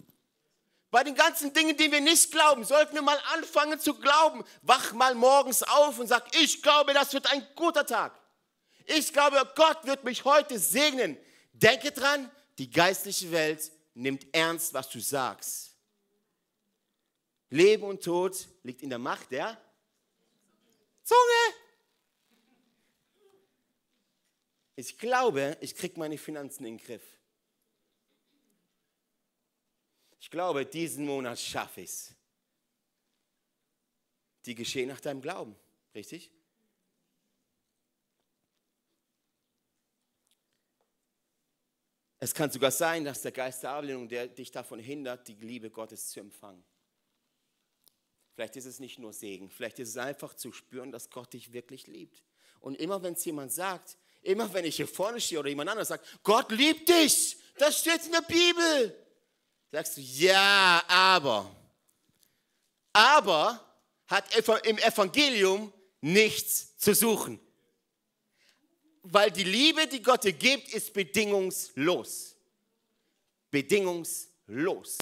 [0.90, 4.44] Bei den ganzen Dingen, die wir nicht glauben, sollten wir mal anfangen zu glauben.
[4.62, 8.18] Wach mal morgens auf und sag, ich glaube, das wird ein guter Tag.
[8.86, 11.18] Ich glaube, Gott wird mich heute segnen.
[11.52, 15.76] Denke dran, die geistliche Welt nimmt ernst, was du sagst.
[17.50, 19.60] Leben und Tod liegt in der Macht der
[21.04, 21.56] Zunge.
[24.76, 27.04] Ich glaube, ich kriege meine Finanzen in den Griff.
[30.20, 32.16] Ich glaube, diesen Monat schaffe ich es.
[34.46, 35.56] Die geschehen nach deinem Glauben,
[35.96, 36.32] richtig?
[42.28, 45.70] Es kann sogar sein, dass der Geist der Ablehnung, der dich davon hindert, die Liebe
[45.70, 46.62] Gottes zu empfangen.
[48.34, 51.54] Vielleicht ist es nicht nur Segen, vielleicht ist es einfach zu spüren, dass Gott dich
[51.54, 52.22] wirklich liebt.
[52.60, 55.88] Und immer wenn es jemand sagt, immer wenn ich hier vorne stehe oder jemand anderes
[55.88, 59.08] sagt, Gott liebt dich, das steht in der Bibel,
[59.72, 61.50] sagst du, ja, aber.
[62.92, 63.66] Aber
[64.08, 64.36] hat
[64.66, 67.40] im Evangelium nichts zu suchen
[69.12, 72.36] weil die Liebe, die Gott dir gibt, ist bedingungslos.
[73.52, 74.98] Bedingungslos.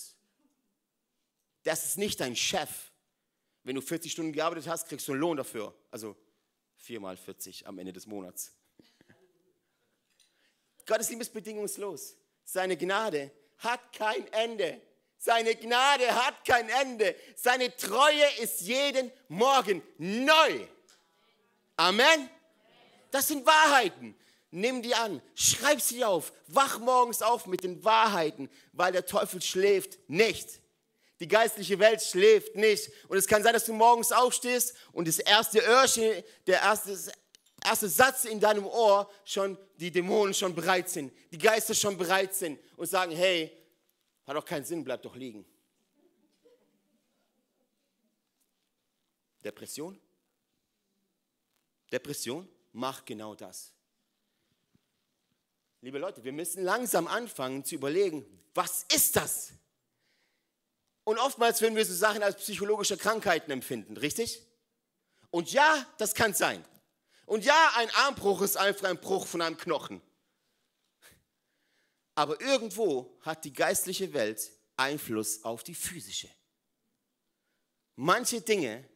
[1.63, 2.70] Das ist nicht dein Chef.
[3.63, 5.74] Wenn du 40 Stunden gearbeitet hast, kriegst du einen Lohn dafür.
[5.89, 6.15] Also
[6.78, 8.52] 4 mal 40 am Ende des Monats.
[10.86, 12.15] Gottes Liebe ist bedingungslos.
[12.44, 14.80] Seine Gnade hat kein Ende.
[15.18, 17.15] Seine Gnade hat kein Ende.
[17.36, 20.68] Seine Treue ist jeden Morgen neu.
[21.78, 22.30] Amen.
[23.15, 24.13] Das sind Wahrheiten.
[24.51, 29.41] Nimm die an, schreib sie auf, wach morgens auf mit den Wahrheiten, weil der Teufel
[29.41, 30.60] schläft nicht.
[31.21, 32.91] Die geistliche Welt schläft nicht.
[33.08, 37.13] Und es kann sein, dass du morgens aufstehst und das erste Öhrchen, der erste,
[37.63, 42.36] erste Satz in deinem Ohr schon, die Dämonen schon bereit sind, die Geister schon bereit
[42.36, 43.49] sind und sagen, hey,
[44.28, 45.45] hat doch keinen Sinn, bleib doch liegen.
[49.41, 49.97] Depression?
[51.89, 53.74] Depression macht genau das.
[55.82, 59.54] Liebe Leute, wir müssen langsam anfangen zu überlegen, was ist das?
[61.04, 64.42] Und oftmals würden wir so Sachen als psychologische Krankheiten empfinden, richtig?
[65.30, 66.64] Und ja, das kann sein.
[67.26, 70.02] Und ja, ein Armbruch ist einfach ein Bruch von einem Knochen.
[72.16, 76.30] Aber irgendwo hat die geistliche Welt Einfluss auf die physische.
[77.96, 78.88] Manche Dinge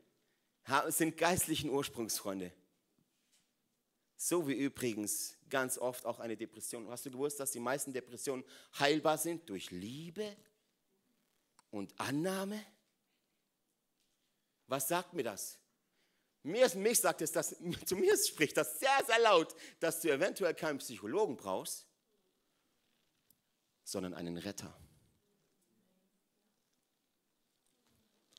[0.88, 2.52] sind geistlichen Ursprungsfreunde.
[4.22, 6.90] So wie übrigens ganz oft auch eine Depression.
[6.90, 8.44] Hast du gewusst, dass die meisten Depressionen
[8.78, 10.36] heilbar sind durch Liebe
[11.72, 12.62] und Annahme?
[14.68, 15.58] Was sagt mir das?
[16.44, 17.56] Mir, mich sagt es, dass,
[17.86, 21.88] zu mir spricht das sehr, sehr laut, dass du eventuell keinen Psychologen brauchst,
[23.86, 24.78] sondern einen Retter.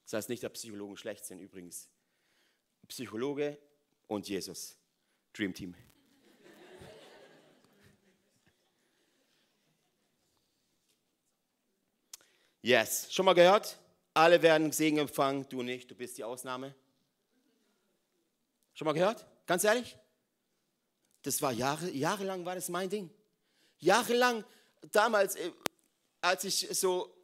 [0.02, 1.88] Das heißt nicht, dass Psychologen schlecht sind übrigens.
[2.86, 3.58] Psychologe
[4.08, 4.76] und Jesus.
[5.32, 5.74] Dream Team.
[12.62, 13.12] Yes.
[13.12, 13.78] Schon mal gehört?
[14.12, 16.74] Alle werden Segen empfangen, du nicht, du bist die Ausnahme.
[18.74, 19.26] Schon mal gehört?
[19.46, 19.96] Ganz ehrlich?
[21.22, 23.10] Das war Jahre, jahrelang war das mein Ding.
[23.78, 24.44] Jahrelang,
[24.92, 25.50] damals, äh,
[26.20, 27.14] als ich so,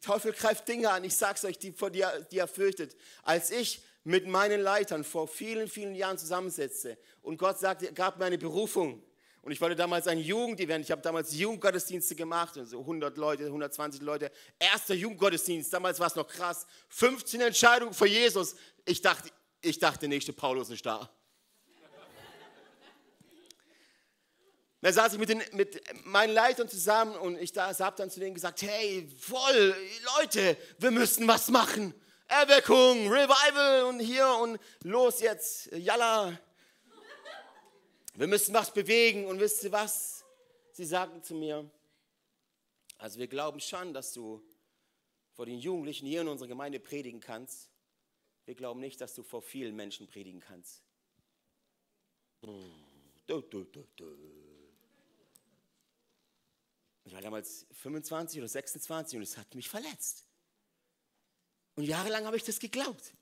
[0.00, 2.96] Teufel greift Dinge an, ich sag's euch, die, vor die, die er fürchtet.
[3.22, 8.26] Als ich mit meinen Leitern vor vielen, vielen Jahren zusammensetzte und Gott sagte, gab mir
[8.26, 9.02] eine Berufung.
[9.40, 14.00] Und ich wollte damals ein Jugendevent, ich habe damals Jugendgottesdienste gemacht, so 100 Leute, 120
[14.00, 14.30] Leute.
[14.58, 16.66] Erster Jugendgottesdienst, damals war es noch krass.
[16.88, 18.56] 15 Entscheidungen für Jesus.
[18.86, 21.10] Ich dachte, ich dachte, der nächste Paulus ist da.
[24.80, 28.34] Da saß ich mit, den, mit meinen Leitern zusammen und ich habe dann zu denen
[28.34, 29.74] gesagt, hey, voll,
[30.18, 31.94] Leute, wir müssen was machen.
[32.40, 36.36] Erweckung, Revival und hier und los jetzt, yalla.
[38.14, 40.24] Wir müssen was bewegen und wisst ihr was?
[40.72, 41.70] Sie sagten zu mir,
[42.98, 44.42] also wir glauben schon, dass du
[45.32, 47.70] vor den Jugendlichen hier in unserer Gemeinde predigen kannst.
[48.46, 50.82] Wir glauben nicht, dass du vor vielen Menschen predigen kannst.
[57.04, 60.26] Ich war damals 25 oder 26 und es hat mich verletzt.
[61.76, 63.12] Und jahrelang habe ich das geglaubt.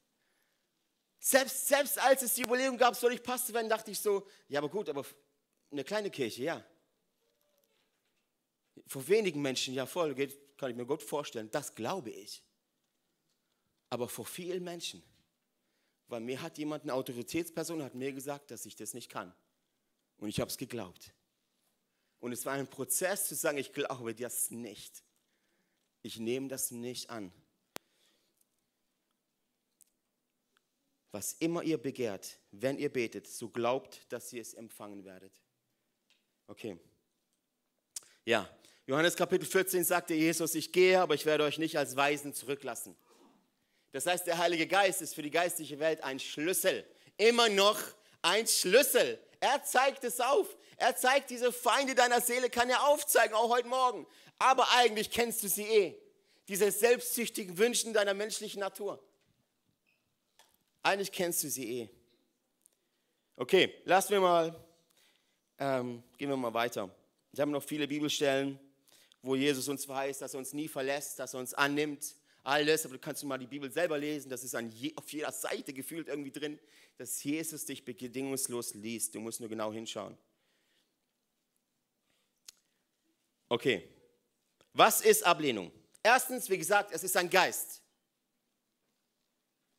[1.18, 4.58] Selbst, selbst als es die Überlegung gab, soll ich Pastor werden, dachte ich so, ja,
[4.58, 5.06] aber gut, aber
[5.70, 6.66] eine kleine Kirche, ja.
[8.86, 12.42] Vor wenigen Menschen, ja voll, geht, kann ich mir gut vorstellen, das glaube ich.
[13.88, 15.02] Aber vor vielen Menschen,
[16.08, 19.34] weil mir hat jemand, eine Autoritätsperson, hat mir gesagt, dass ich das nicht kann.
[20.18, 21.14] Und ich habe es geglaubt.
[22.20, 25.02] Und es war ein Prozess zu sagen, ich glaube das nicht.
[26.02, 27.32] Ich nehme das nicht an.
[31.12, 35.33] Was immer ihr begehrt, wenn ihr betet, so glaubt, dass ihr es empfangen werdet.
[36.46, 36.79] Okay.
[38.25, 38.48] Ja,
[38.87, 42.96] Johannes Kapitel 14 sagte Jesus, ich gehe, aber ich werde euch nicht als Weisen zurücklassen.
[43.92, 46.85] Das heißt, der Heilige Geist ist für die geistliche Welt ein Schlüssel.
[47.18, 47.79] Immer noch
[48.22, 49.20] ein Schlüssel.
[49.38, 50.57] Er zeigt es auf.
[50.79, 54.07] Er zeigt diese Feinde deiner Seele, kann er aufzeigen, auch heute Morgen.
[54.38, 55.98] Aber eigentlich kennst du sie eh.
[56.48, 59.03] Diese selbstsüchtigen Wünschen deiner menschlichen Natur.
[60.82, 61.88] Eigentlich kennst du sie eh.
[63.36, 64.64] Okay, lassen wir mal,
[65.58, 66.94] ähm, gehen wir mal weiter.
[67.32, 68.58] Ich habe noch viele Bibelstellen,
[69.22, 72.16] wo Jesus uns verheißt, dass er uns nie verlässt, dass er uns annimmt.
[72.44, 75.72] Alles, aber du kannst mal die Bibel selber lesen, das ist je, auf jeder Seite
[75.72, 76.58] gefühlt irgendwie drin,
[76.98, 79.14] dass Jesus dich bedingungslos liest.
[79.14, 80.18] Du musst nur genau hinschauen.
[83.48, 83.88] Okay,
[84.72, 85.70] was ist Ablehnung?
[86.02, 87.81] Erstens, wie gesagt, es ist ein Geist.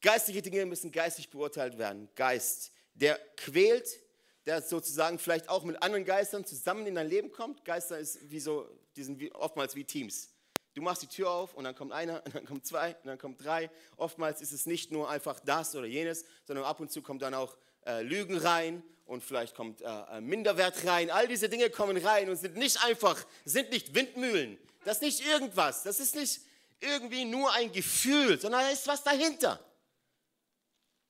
[0.04, 2.10] Geistliche Dinge müssen geistig beurteilt werden.
[2.16, 4.01] Geist, der quält,
[4.45, 7.64] der sozusagen vielleicht auch mit anderen Geistern zusammen in dein Leben kommt.
[7.64, 10.30] Geister ist wie so, die sind wie, oftmals wie Teams.
[10.74, 13.18] Du machst die Tür auf und dann kommt einer, und dann kommt zwei, und dann
[13.18, 13.72] kommt drei.
[13.95, 17.34] Oftmals ist es nicht nur einfach das oder jenes, sondern ab und zu kommt dann
[17.34, 21.12] auch äh, Lügen rein und vielleicht kommt äh, äh Minderwert rein.
[21.12, 24.58] All diese Dinge kommen rein und sind nicht einfach, sind nicht Windmühlen.
[24.84, 25.84] Das ist nicht irgendwas.
[25.84, 26.41] Das ist nicht,
[26.82, 29.64] irgendwie nur ein Gefühl, sondern da ist was dahinter.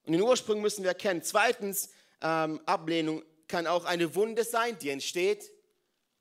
[0.06, 1.22] Und den Ursprung müssen wir erkennen.
[1.24, 1.90] Zweitens,
[2.22, 5.52] ähm, Ablehnung kann auch eine Wunde sein, die entsteht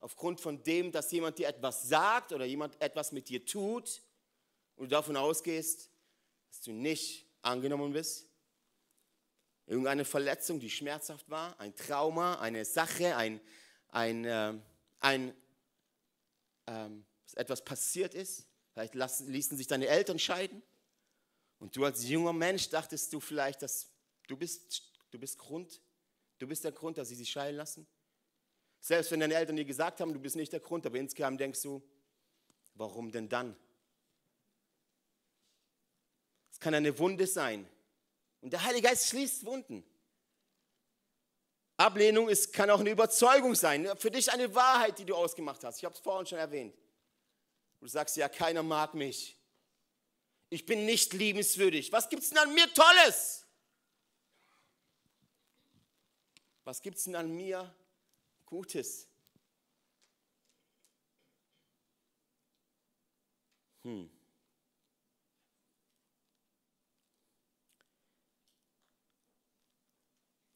[0.00, 4.02] aufgrund von dem, dass jemand dir etwas sagt oder jemand etwas mit dir tut
[4.76, 5.90] und du davon ausgehst,
[6.50, 8.28] dass du nicht angenommen bist.
[9.66, 13.40] Irgendeine Verletzung, die schmerzhaft war, ein Trauma, eine Sache, ein,
[13.88, 14.54] ein, äh,
[15.00, 15.34] ein
[16.66, 17.04] ähm,
[17.34, 18.46] etwas passiert ist.
[18.72, 20.62] Vielleicht lassen, ließen sich deine Eltern scheiden.
[21.62, 23.88] Und du als junger Mensch dachtest du vielleicht, dass
[24.26, 24.82] du bist,
[25.12, 25.80] du bist Grund,
[26.40, 27.86] du bist der Grund, dass sie sich scheiden lassen.
[28.80, 31.62] Selbst wenn deine Eltern dir gesagt haben, du bist nicht der Grund, aber insgesamt denkst
[31.62, 31.80] du,
[32.74, 33.56] warum denn dann?
[36.50, 37.64] Es kann eine Wunde sein.
[38.40, 39.84] Und der Heilige Geist schließt Wunden.
[41.76, 43.88] Ablehnung ist, kann auch eine Überzeugung sein.
[43.98, 45.78] Für dich eine Wahrheit, die du ausgemacht hast.
[45.78, 46.76] Ich habe es vorhin schon erwähnt.
[47.78, 49.40] Du sagst ja, keiner mag mich.
[50.52, 51.92] Ich bin nicht liebenswürdig.
[51.92, 53.46] Was gibt es denn an mir Tolles?
[56.64, 57.74] Was gibt es denn an mir
[58.44, 59.08] Gutes.
[63.84, 64.10] Hm.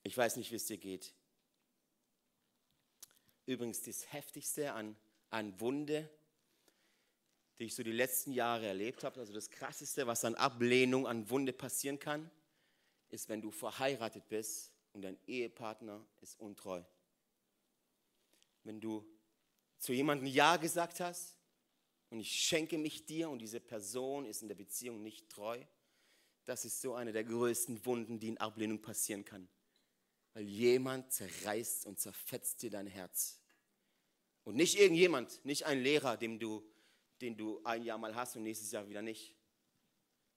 [0.02, 1.14] Ich weiß nicht, wie es dir geht.
[3.46, 4.94] Übrigens, das Heftigste an,
[5.30, 6.10] an Wunde,
[7.58, 11.28] die ich so die letzten Jahre erlebt habe, also das Krasseste, was an Ablehnung, an
[11.30, 12.30] Wunde passieren kann,
[13.08, 16.82] ist, wenn du verheiratet bist und dein Ehepartner ist untreu
[18.66, 19.06] wenn du
[19.78, 21.36] zu jemandem Ja gesagt hast
[22.10, 25.62] und ich schenke mich dir und diese Person ist in der Beziehung nicht treu,
[26.44, 29.48] das ist so eine der größten Wunden, die in Ablehnung passieren kann.
[30.34, 33.40] Weil jemand zerreißt und zerfetzt dir dein Herz.
[34.44, 36.64] Und nicht irgendjemand, nicht ein Lehrer, dem du,
[37.20, 39.34] den du ein Jahr mal hast und nächstes Jahr wieder nicht,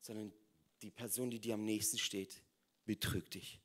[0.01, 0.33] sondern
[0.81, 2.41] die Person, die dir am nächsten steht,
[2.85, 3.61] betrügt dich.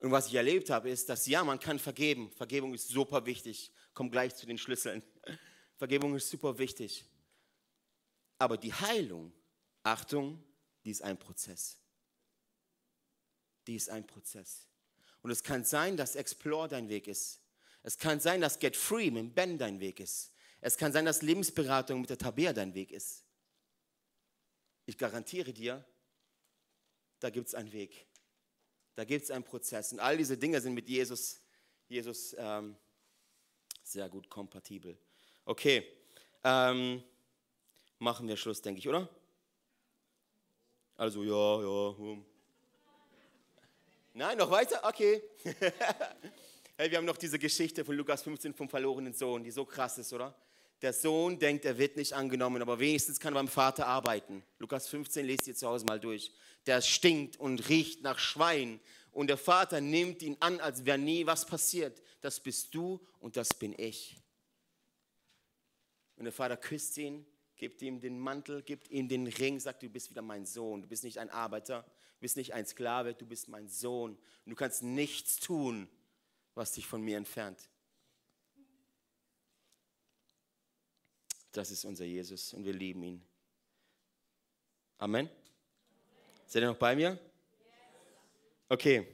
[0.00, 2.30] Und was ich erlebt habe, ist, dass ja, man kann vergeben.
[2.30, 3.72] Vergebung ist super wichtig.
[3.94, 5.02] Komm gleich zu den Schlüsseln.
[5.76, 7.04] Vergebung ist super wichtig.
[8.38, 9.32] Aber die Heilung,
[9.82, 10.42] Achtung,
[10.84, 11.78] die ist ein Prozess.
[13.66, 14.66] Die ist ein Prozess.
[15.22, 17.40] Und es kann sein, dass Explore dein Weg ist.
[17.82, 20.33] Es kann sein, dass Get Free mit Ben dein Weg ist.
[20.66, 23.22] Es kann sein, dass Lebensberatung mit der Tabea dein Weg ist.
[24.86, 25.84] Ich garantiere dir,
[27.20, 28.06] da gibt es einen Weg.
[28.94, 29.92] Da gibt es einen Prozess.
[29.92, 31.42] Und all diese Dinge sind mit Jesus,
[31.86, 32.78] Jesus ähm,
[33.82, 34.96] sehr gut kompatibel.
[35.44, 35.86] Okay,
[36.42, 37.04] ähm,
[37.98, 39.06] machen wir Schluss, denke ich, oder?
[40.96, 41.98] Also ja, ja.
[41.98, 42.24] Hm.
[44.14, 44.80] Nein, noch weiter?
[44.82, 45.22] Okay.
[46.78, 49.98] hey, wir haben noch diese Geschichte von Lukas 15 vom verlorenen Sohn, die so krass
[49.98, 50.34] ist, oder?
[50.82, 54.42] Der Sohn denkt, er wird nicht angenommen, aber wenigstens kann er beim Vater arbeiten.
[54.58, 56.32] Lukas 15 lest ihr zu Hause mal durch.
[56.66, 58.80] Der stinkt und riecht nach Schwein.
[59.12, 62.02] Und der Vater nimmt ihn an, als wäre nie was passiert.
[62.20, 64.18] Das bist du und das bin ich.
[66.16, 67.24] Und der Vater küsst ihn,
[67.56, 70.82] gibt ihm den Mantel, gibt ihm den Ring, sagt, du bist wieder mein Sohn.
[70.82, 74.12] Du bist nicht ein Arbeiter, du bist nicht ein Sklave, du bist mein Sohn.
[74.44, 75.88] Und du kannst nichts tun,
[76.54, 77.68] was dich von mir entfernt.
[81.54, 83.24] Das ist unser Jesus und wir lieben ihn.
[84.98, 85.30] Amen.
[86.46, 87.16] Seid ihr noch bei mir?
[88.68, 89.06] Okay.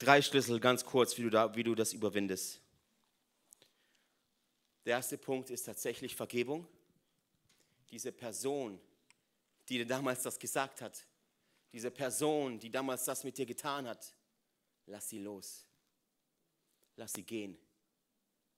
[0.00, 2.60] Drei Schlüssel, ganz kurz, wie du, da, wie du das überwindest.
[4.84, 6.66] Der erste Punkt ist tatsächlich Vergebung.
[7.90, 8.80] Diese Person,
[9.68, 11.06] die dir damals das gesagt hat,
[11.72, 14.12] diese Person, die damals das mit dir getan hat,
[14.86, 15.68] lass sie los.
[16.96, 17.56] Lass sie gehen.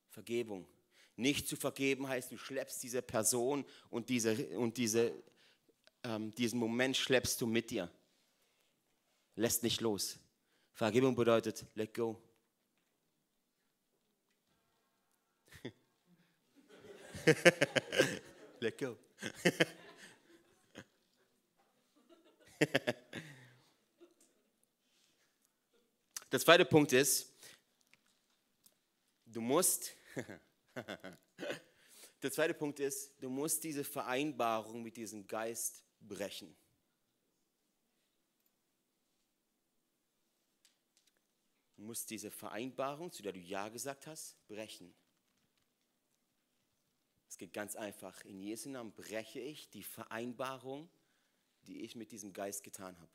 [0.09, 0.67] Vergebung.
[1.17, 5.11] Nicht zu vergeben heißt, du schleppst diese Person und, diese, und diese,
[6.03, 7.91] ähm, diesen Moment schleppst du mit dir.
[9.35, 10.19] Lässt nicht los.
[10.73, 12.21] Vergebung bedeutet, let go.
[18.59, 18.95] let go.
[26.31, 27.33] Der zweite Punkt ist,
[29.25, 29.95] du musst
[32.21, 36.55] Der zweite Punkt ist, du musst diese Vereinbarung mit diesem Geist brechen.
[41.75, 44.93] Du musst diese Vereinbarung, zu der du Ja gesagt hast, brechen.
[47.29, 48.19] Es geht ganz einfach.
[48.25, 50.89] In Jesu Namen breche ich die Vereinbarung,
[51.67, 53.11] die ich mit diesem Geist getan habe.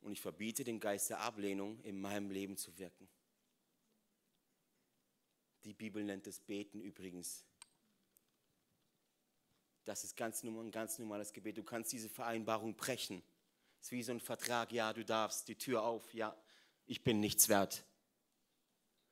[0.00, 3.08] Und ich verbiete den Geist der Ablehnung in meinem Leben zu wirken.
[5.64, 7.44] Die Bibel nennt es Beten übrigens.
[9.84, 11.56] Das ist ganz normal, ein ganz normales Gebet.
[11.56, 13.22] Du kannst diese Vereinbarung brechen.
[13.80, 14.72] Es ist wie so ein Vertrag.
[14.72, 15.48] Ja, du darfst.
[15.48, 16.12] Die Tür auf.
[16.14, 16.36] Ja,
[16.86, 17.84] ich bin nichts wert.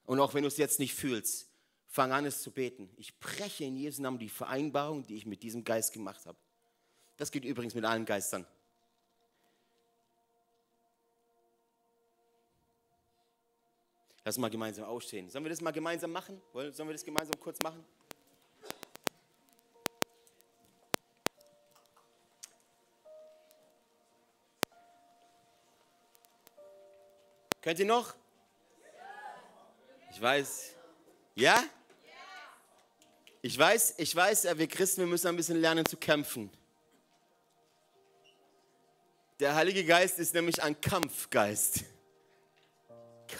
[0.05, 1.48] Und auch wenn du es jetzt nicht fühlst,
[1.86, 2.90] fang an, es zu beten.
[2.96, 6.38] Ich breche in Jesu Namen die Vereinbarung, die ich mit diesem Geist gemacht habe.
[7.16, 8.46] Das geht übrigens mit allen Geistern.
[14.25, 15.29] Lass mal gemeinsam aufstehen.
[15.29, 16.41] Sollen wir das mal gemeinsam machen?
[16.53, 17.85] Sollen wir das gemeinsam kurz machen?
[27.62, 28.14] Könnt ihr noch?
[30.11, 30.75] Ich weiß.
[31.37, 31.62] Ja?
[33.41, 36.51] Ich weiß, ich weiß, wir Christen, wir müssen ein bisschen lernen zu kämpfen.
[39.41, 41.85] Der Heilige Geist ist nämlich ein Kampfgeist.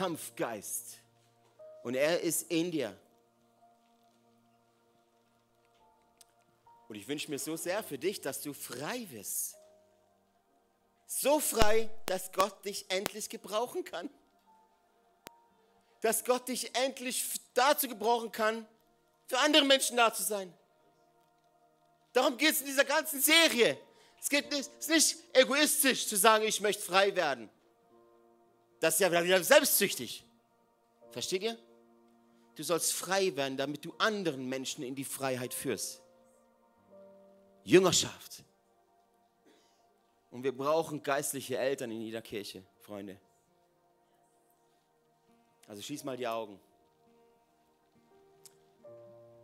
[0.03, 0.98] Kampfgeist.
[1.84, 2.98] Und er ist in dir.
[6.88, 9.55] Und ich wünsche mir so sehr für dich, dass du frei wirst.
[11.07, 14.11] So frei, dass Gott dich endlich gebrauchen kann.
[16.00, 17.24] Dass Gott dich endlich
[17.55, 18.66] dazu gebrauchen kann,
[19.28, 20.53] für andere Menschen da zu sein.
[22.12, 23.78] Darum geht es in dieser ganzen Serie.
[24.20, 27.48] Es geht nicht, es ist nicht egoistisch zu sagen, ich möchte frei werden.
[28.83, 30.24] Das ist ja wieder selbstsüchtig.
[31.12, 31.57] Versteht ihr?
[32.57, 36.03] Du sollst frei werden, damit du anderen Menschen in die Freiheit führst.
[37.62, 38.43] Jüngerschaft.
[40.33, 43.20] Und wir brauchen geistliche Eltern in jeder Kirche, Freunde.
[45.68, 46.59] Also schieß mal die Augen.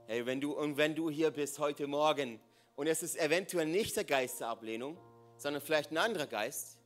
[0.09, 2.41] Hey, wenn du, und wenn du hier bist heute Morgen
[2.75, 4.99] und es ist eventuell nicht der Geist der Ablehnung,
[5.37, 6.78] sondern vielleicht ein anderer Geist,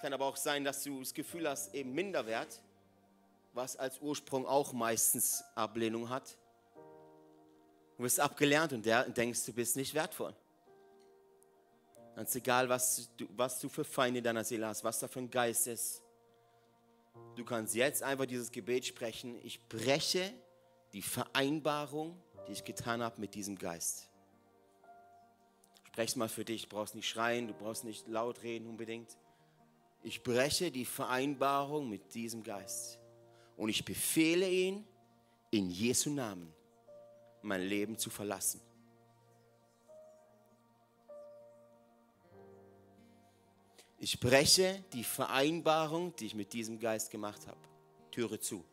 [0.00, 2.60] kann aber auch sein, dass du das Gefühl hast, eben Minderwert,
[3.54, 6.36] was als Ursprung auch meistens Ablehnung hat.
[7.96, 10.34] Du wirst abgelernt und denkst, du bist nicht wertvoll.
[12.14, 15.20] Ganz egal, was du, was du für Feinde in deiner Seele hast, was da für
[15.20, 16.02] ein Geist ist.
[17.36, 19.38] Du kannst jetzt einfach dieses Gebet sprechen.
[19.44, 20.32] Ich breche
[20.92, 24.08] die Vereinbarung, die ich getan habe mit diesem Geist.
[25.88, 26.62] Sprech mal für dich.
[26.62, 29.16] Du brauchst nicht schreien, du brauchst nicht laut reden unbedingt.
[30.02, 32.98] Ich breche die Vereinbarung mit diesem Geist
[33.56, 34.86] und ich befehle ihn,
[35.50, 36.52] in Jesu Namen
[37.42, 38.60] mein Leben zu verlassen.
[43.98, 47.58] Ich breche die Vereinbarung, die ich mit diesem Geist gemacht habe.
[48.10, 48.64] Türe zu.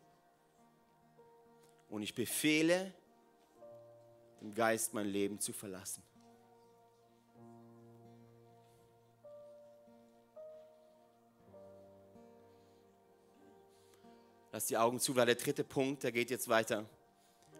[1.88, 2.94] Und ich befehle
[4.40, 6.02] dem Geist mein Leben zu verlassen.
[14.56, 16.88] Lass die Augen zu, weil der dritte Punkt, der geht jetzt weiter.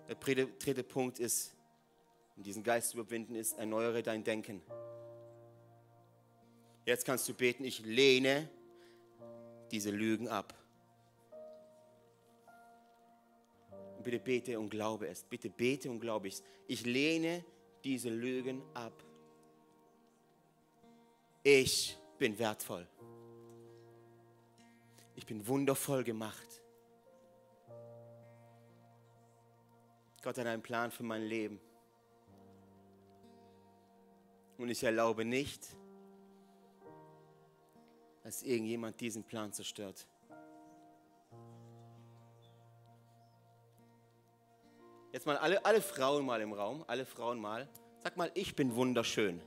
[0.08, 1.54] Der dritte Punkt ist,
[2.38, 4.62] um diesen Geist zu überwinden, ist, erneuere dein Denken.
[6.86, 8.48] Jetzt kannst du beten, ich lehne
[9.70, 10.54] diese Lügen ab.
[13.98, 15.22] Und bitte bete und glaube es.
[15.22, 16.42] Bitte bete und glaube es.
[16.66, 17.44] Ich lehne
[17.84, 19.04] diese Lügen ab.
[21.42, 22.88] Ich bin wertvoll.
[25.14, 26.62] Ich bin wundervoll gemacht.
[30.26, 31.60] Gott hat einen Plan für mein Leben.
[34.58, 35.68] Und ich erlaube nicht,
[38.24, 40.04] dass irgendjemand diesen Plan zerstört.
[45.12, 47.68] Jetzt mal alle, alle Frauen mal im Raum, alle Frauen mal.
[48.02, 49.40] Sag mal, ich bin wunderschön.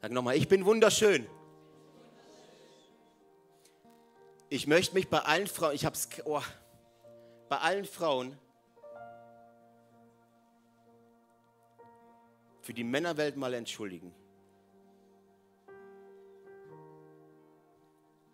[0.00, 1.26] Sag nochmal, ich bin wunderschön.
[4.48, 6.40] Ich möchte mich bei allen Frauen, ich hab's, oh,
[7.50, 8.38] bei allen Frauen
[12.60, 14.14] für die Männerwelt mal entschuldigen.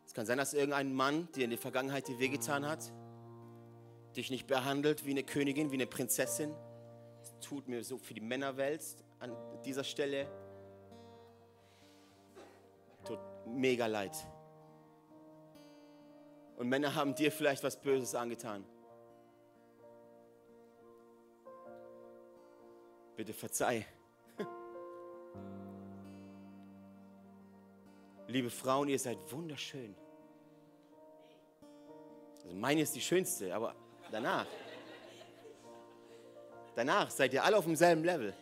[0.05, 2.93] Es kann sein, dass irgendein Mann dir in der Vergangenheit dir wehgetan hat,
[4.15, 6.55] dich nicht behandelt wie eine Königin, wie eine Prinzessin.
[7.23, 8.83] Es tut mir so für die Männerwelt
[9.19, 10.29] an dieser Stelle
[13.07, 14.15] tut mega leid.
[16.59, 18.67] Und Männer haben dir vielleicht was Böses angetan.
[23.17, 23.87] Bitte verzeih.
[28.29, 29.95] Liebe Frauen, ihr seid wunderschön.
[32.45, 33.75] Also meine ist die schönste, aber
[34.11, 34.47] danach.
[36.75, 38.35] Danach seid ihr alle auf demselben Level.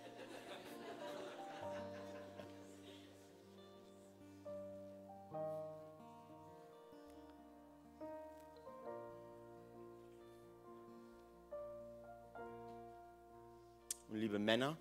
[14.54, 14.78] Männer.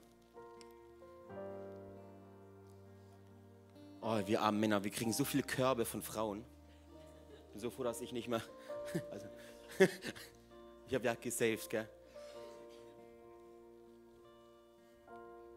[4.01, 6.45] Oh, wir armen Männer, wir kriegen so viele Körbe von Frauen.
[7.33, 8.43] Ich bin so froh, dass ich nicht mehr.
[9.09, 9.27] Also,
[10.87, 11.89] ich habe ja gesaved, gell?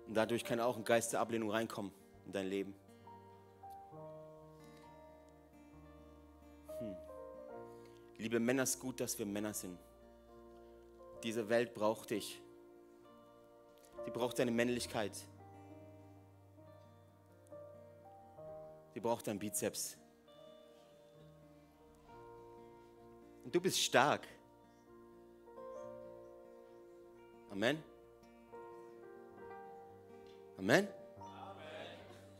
[0.06, 1.92] Und dadurch kann auch ein Geist der Ablehnung reinkommen
[2.24, 2.74] in dein Leben.
[6.78, 6.96] Hm.
[8.16, 9.78] Liebe Männer, es ist gut, dass wir Männer sind.
[11.22, 12.40] Diese Welt braucht dich.
[14.06, 15.12] Die braucht deine Männlichkeit.
[18.94, 19.98] Die braucht deinen Bizeps.
[23.44, 24.26] Und du bist stark.
[27.50, 27.82] Amen.
[30.56, 30.88] Amen.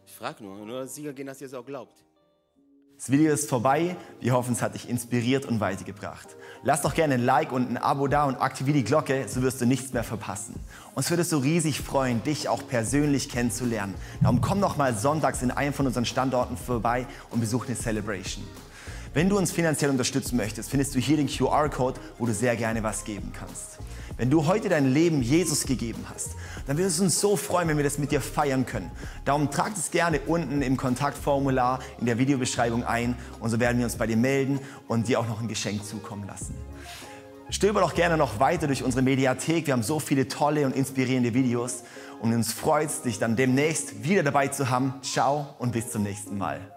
[0.06, 2.05] Ich frage nur, nur Sieger gehen, dass ihr es auch glaubt.
[2.96, 3.94] Das Video ist vorbei.
[4.20, 6.28] Wir hoffen, es hat dich inspiriert und weitergebracht.
[6.62, 9.60] Lass doch gerne ein Like und ein Abo da und aktiviere die Glocke, so wirst
[9.60, 10.54] du nichts mehr verpassen.
[10.94, 13.94] Uns würde es so riesig freuen, dich auch persönlich kennenzulernen.
[14.22, 18.44] Darum komm doch mal sonntags in einem von unseren Standorten vorbei und besuch eine Celebration.
[19.12, 22.82] Wenn du uns finanziell unterstützen möchtest, findest du hier den QR-Code, wo du sehr gerne
[22.82, 23.78] was geben kannst.
[24.16, 26.30] Wenn du heute dein Leben Jesus gegeben hast,
[26.66, 28.90] dann würde es uns so freuen, wenn wir das mit dir feiern können.
[29.26, 33.84] Darum trag es gerne unten im Kontaktformular in der Videobeschreibung ein und so werden wir
[33.84, 36.54] uns bei dir melden und dir auch noch ein Geschenk zukommen lassen.
[37.50, 39.66] Stöber doch gerne noch weiter durch unsere Mediathek.
[39.66, 41.84] Wir haben so viele tolle und inspirierende Videos
[42.20, 44.94] und uns freut es, dich dann demnächst wieder dabei zu haben.
[45.02, 46.75] Ciao und bis zum nächsten Mal.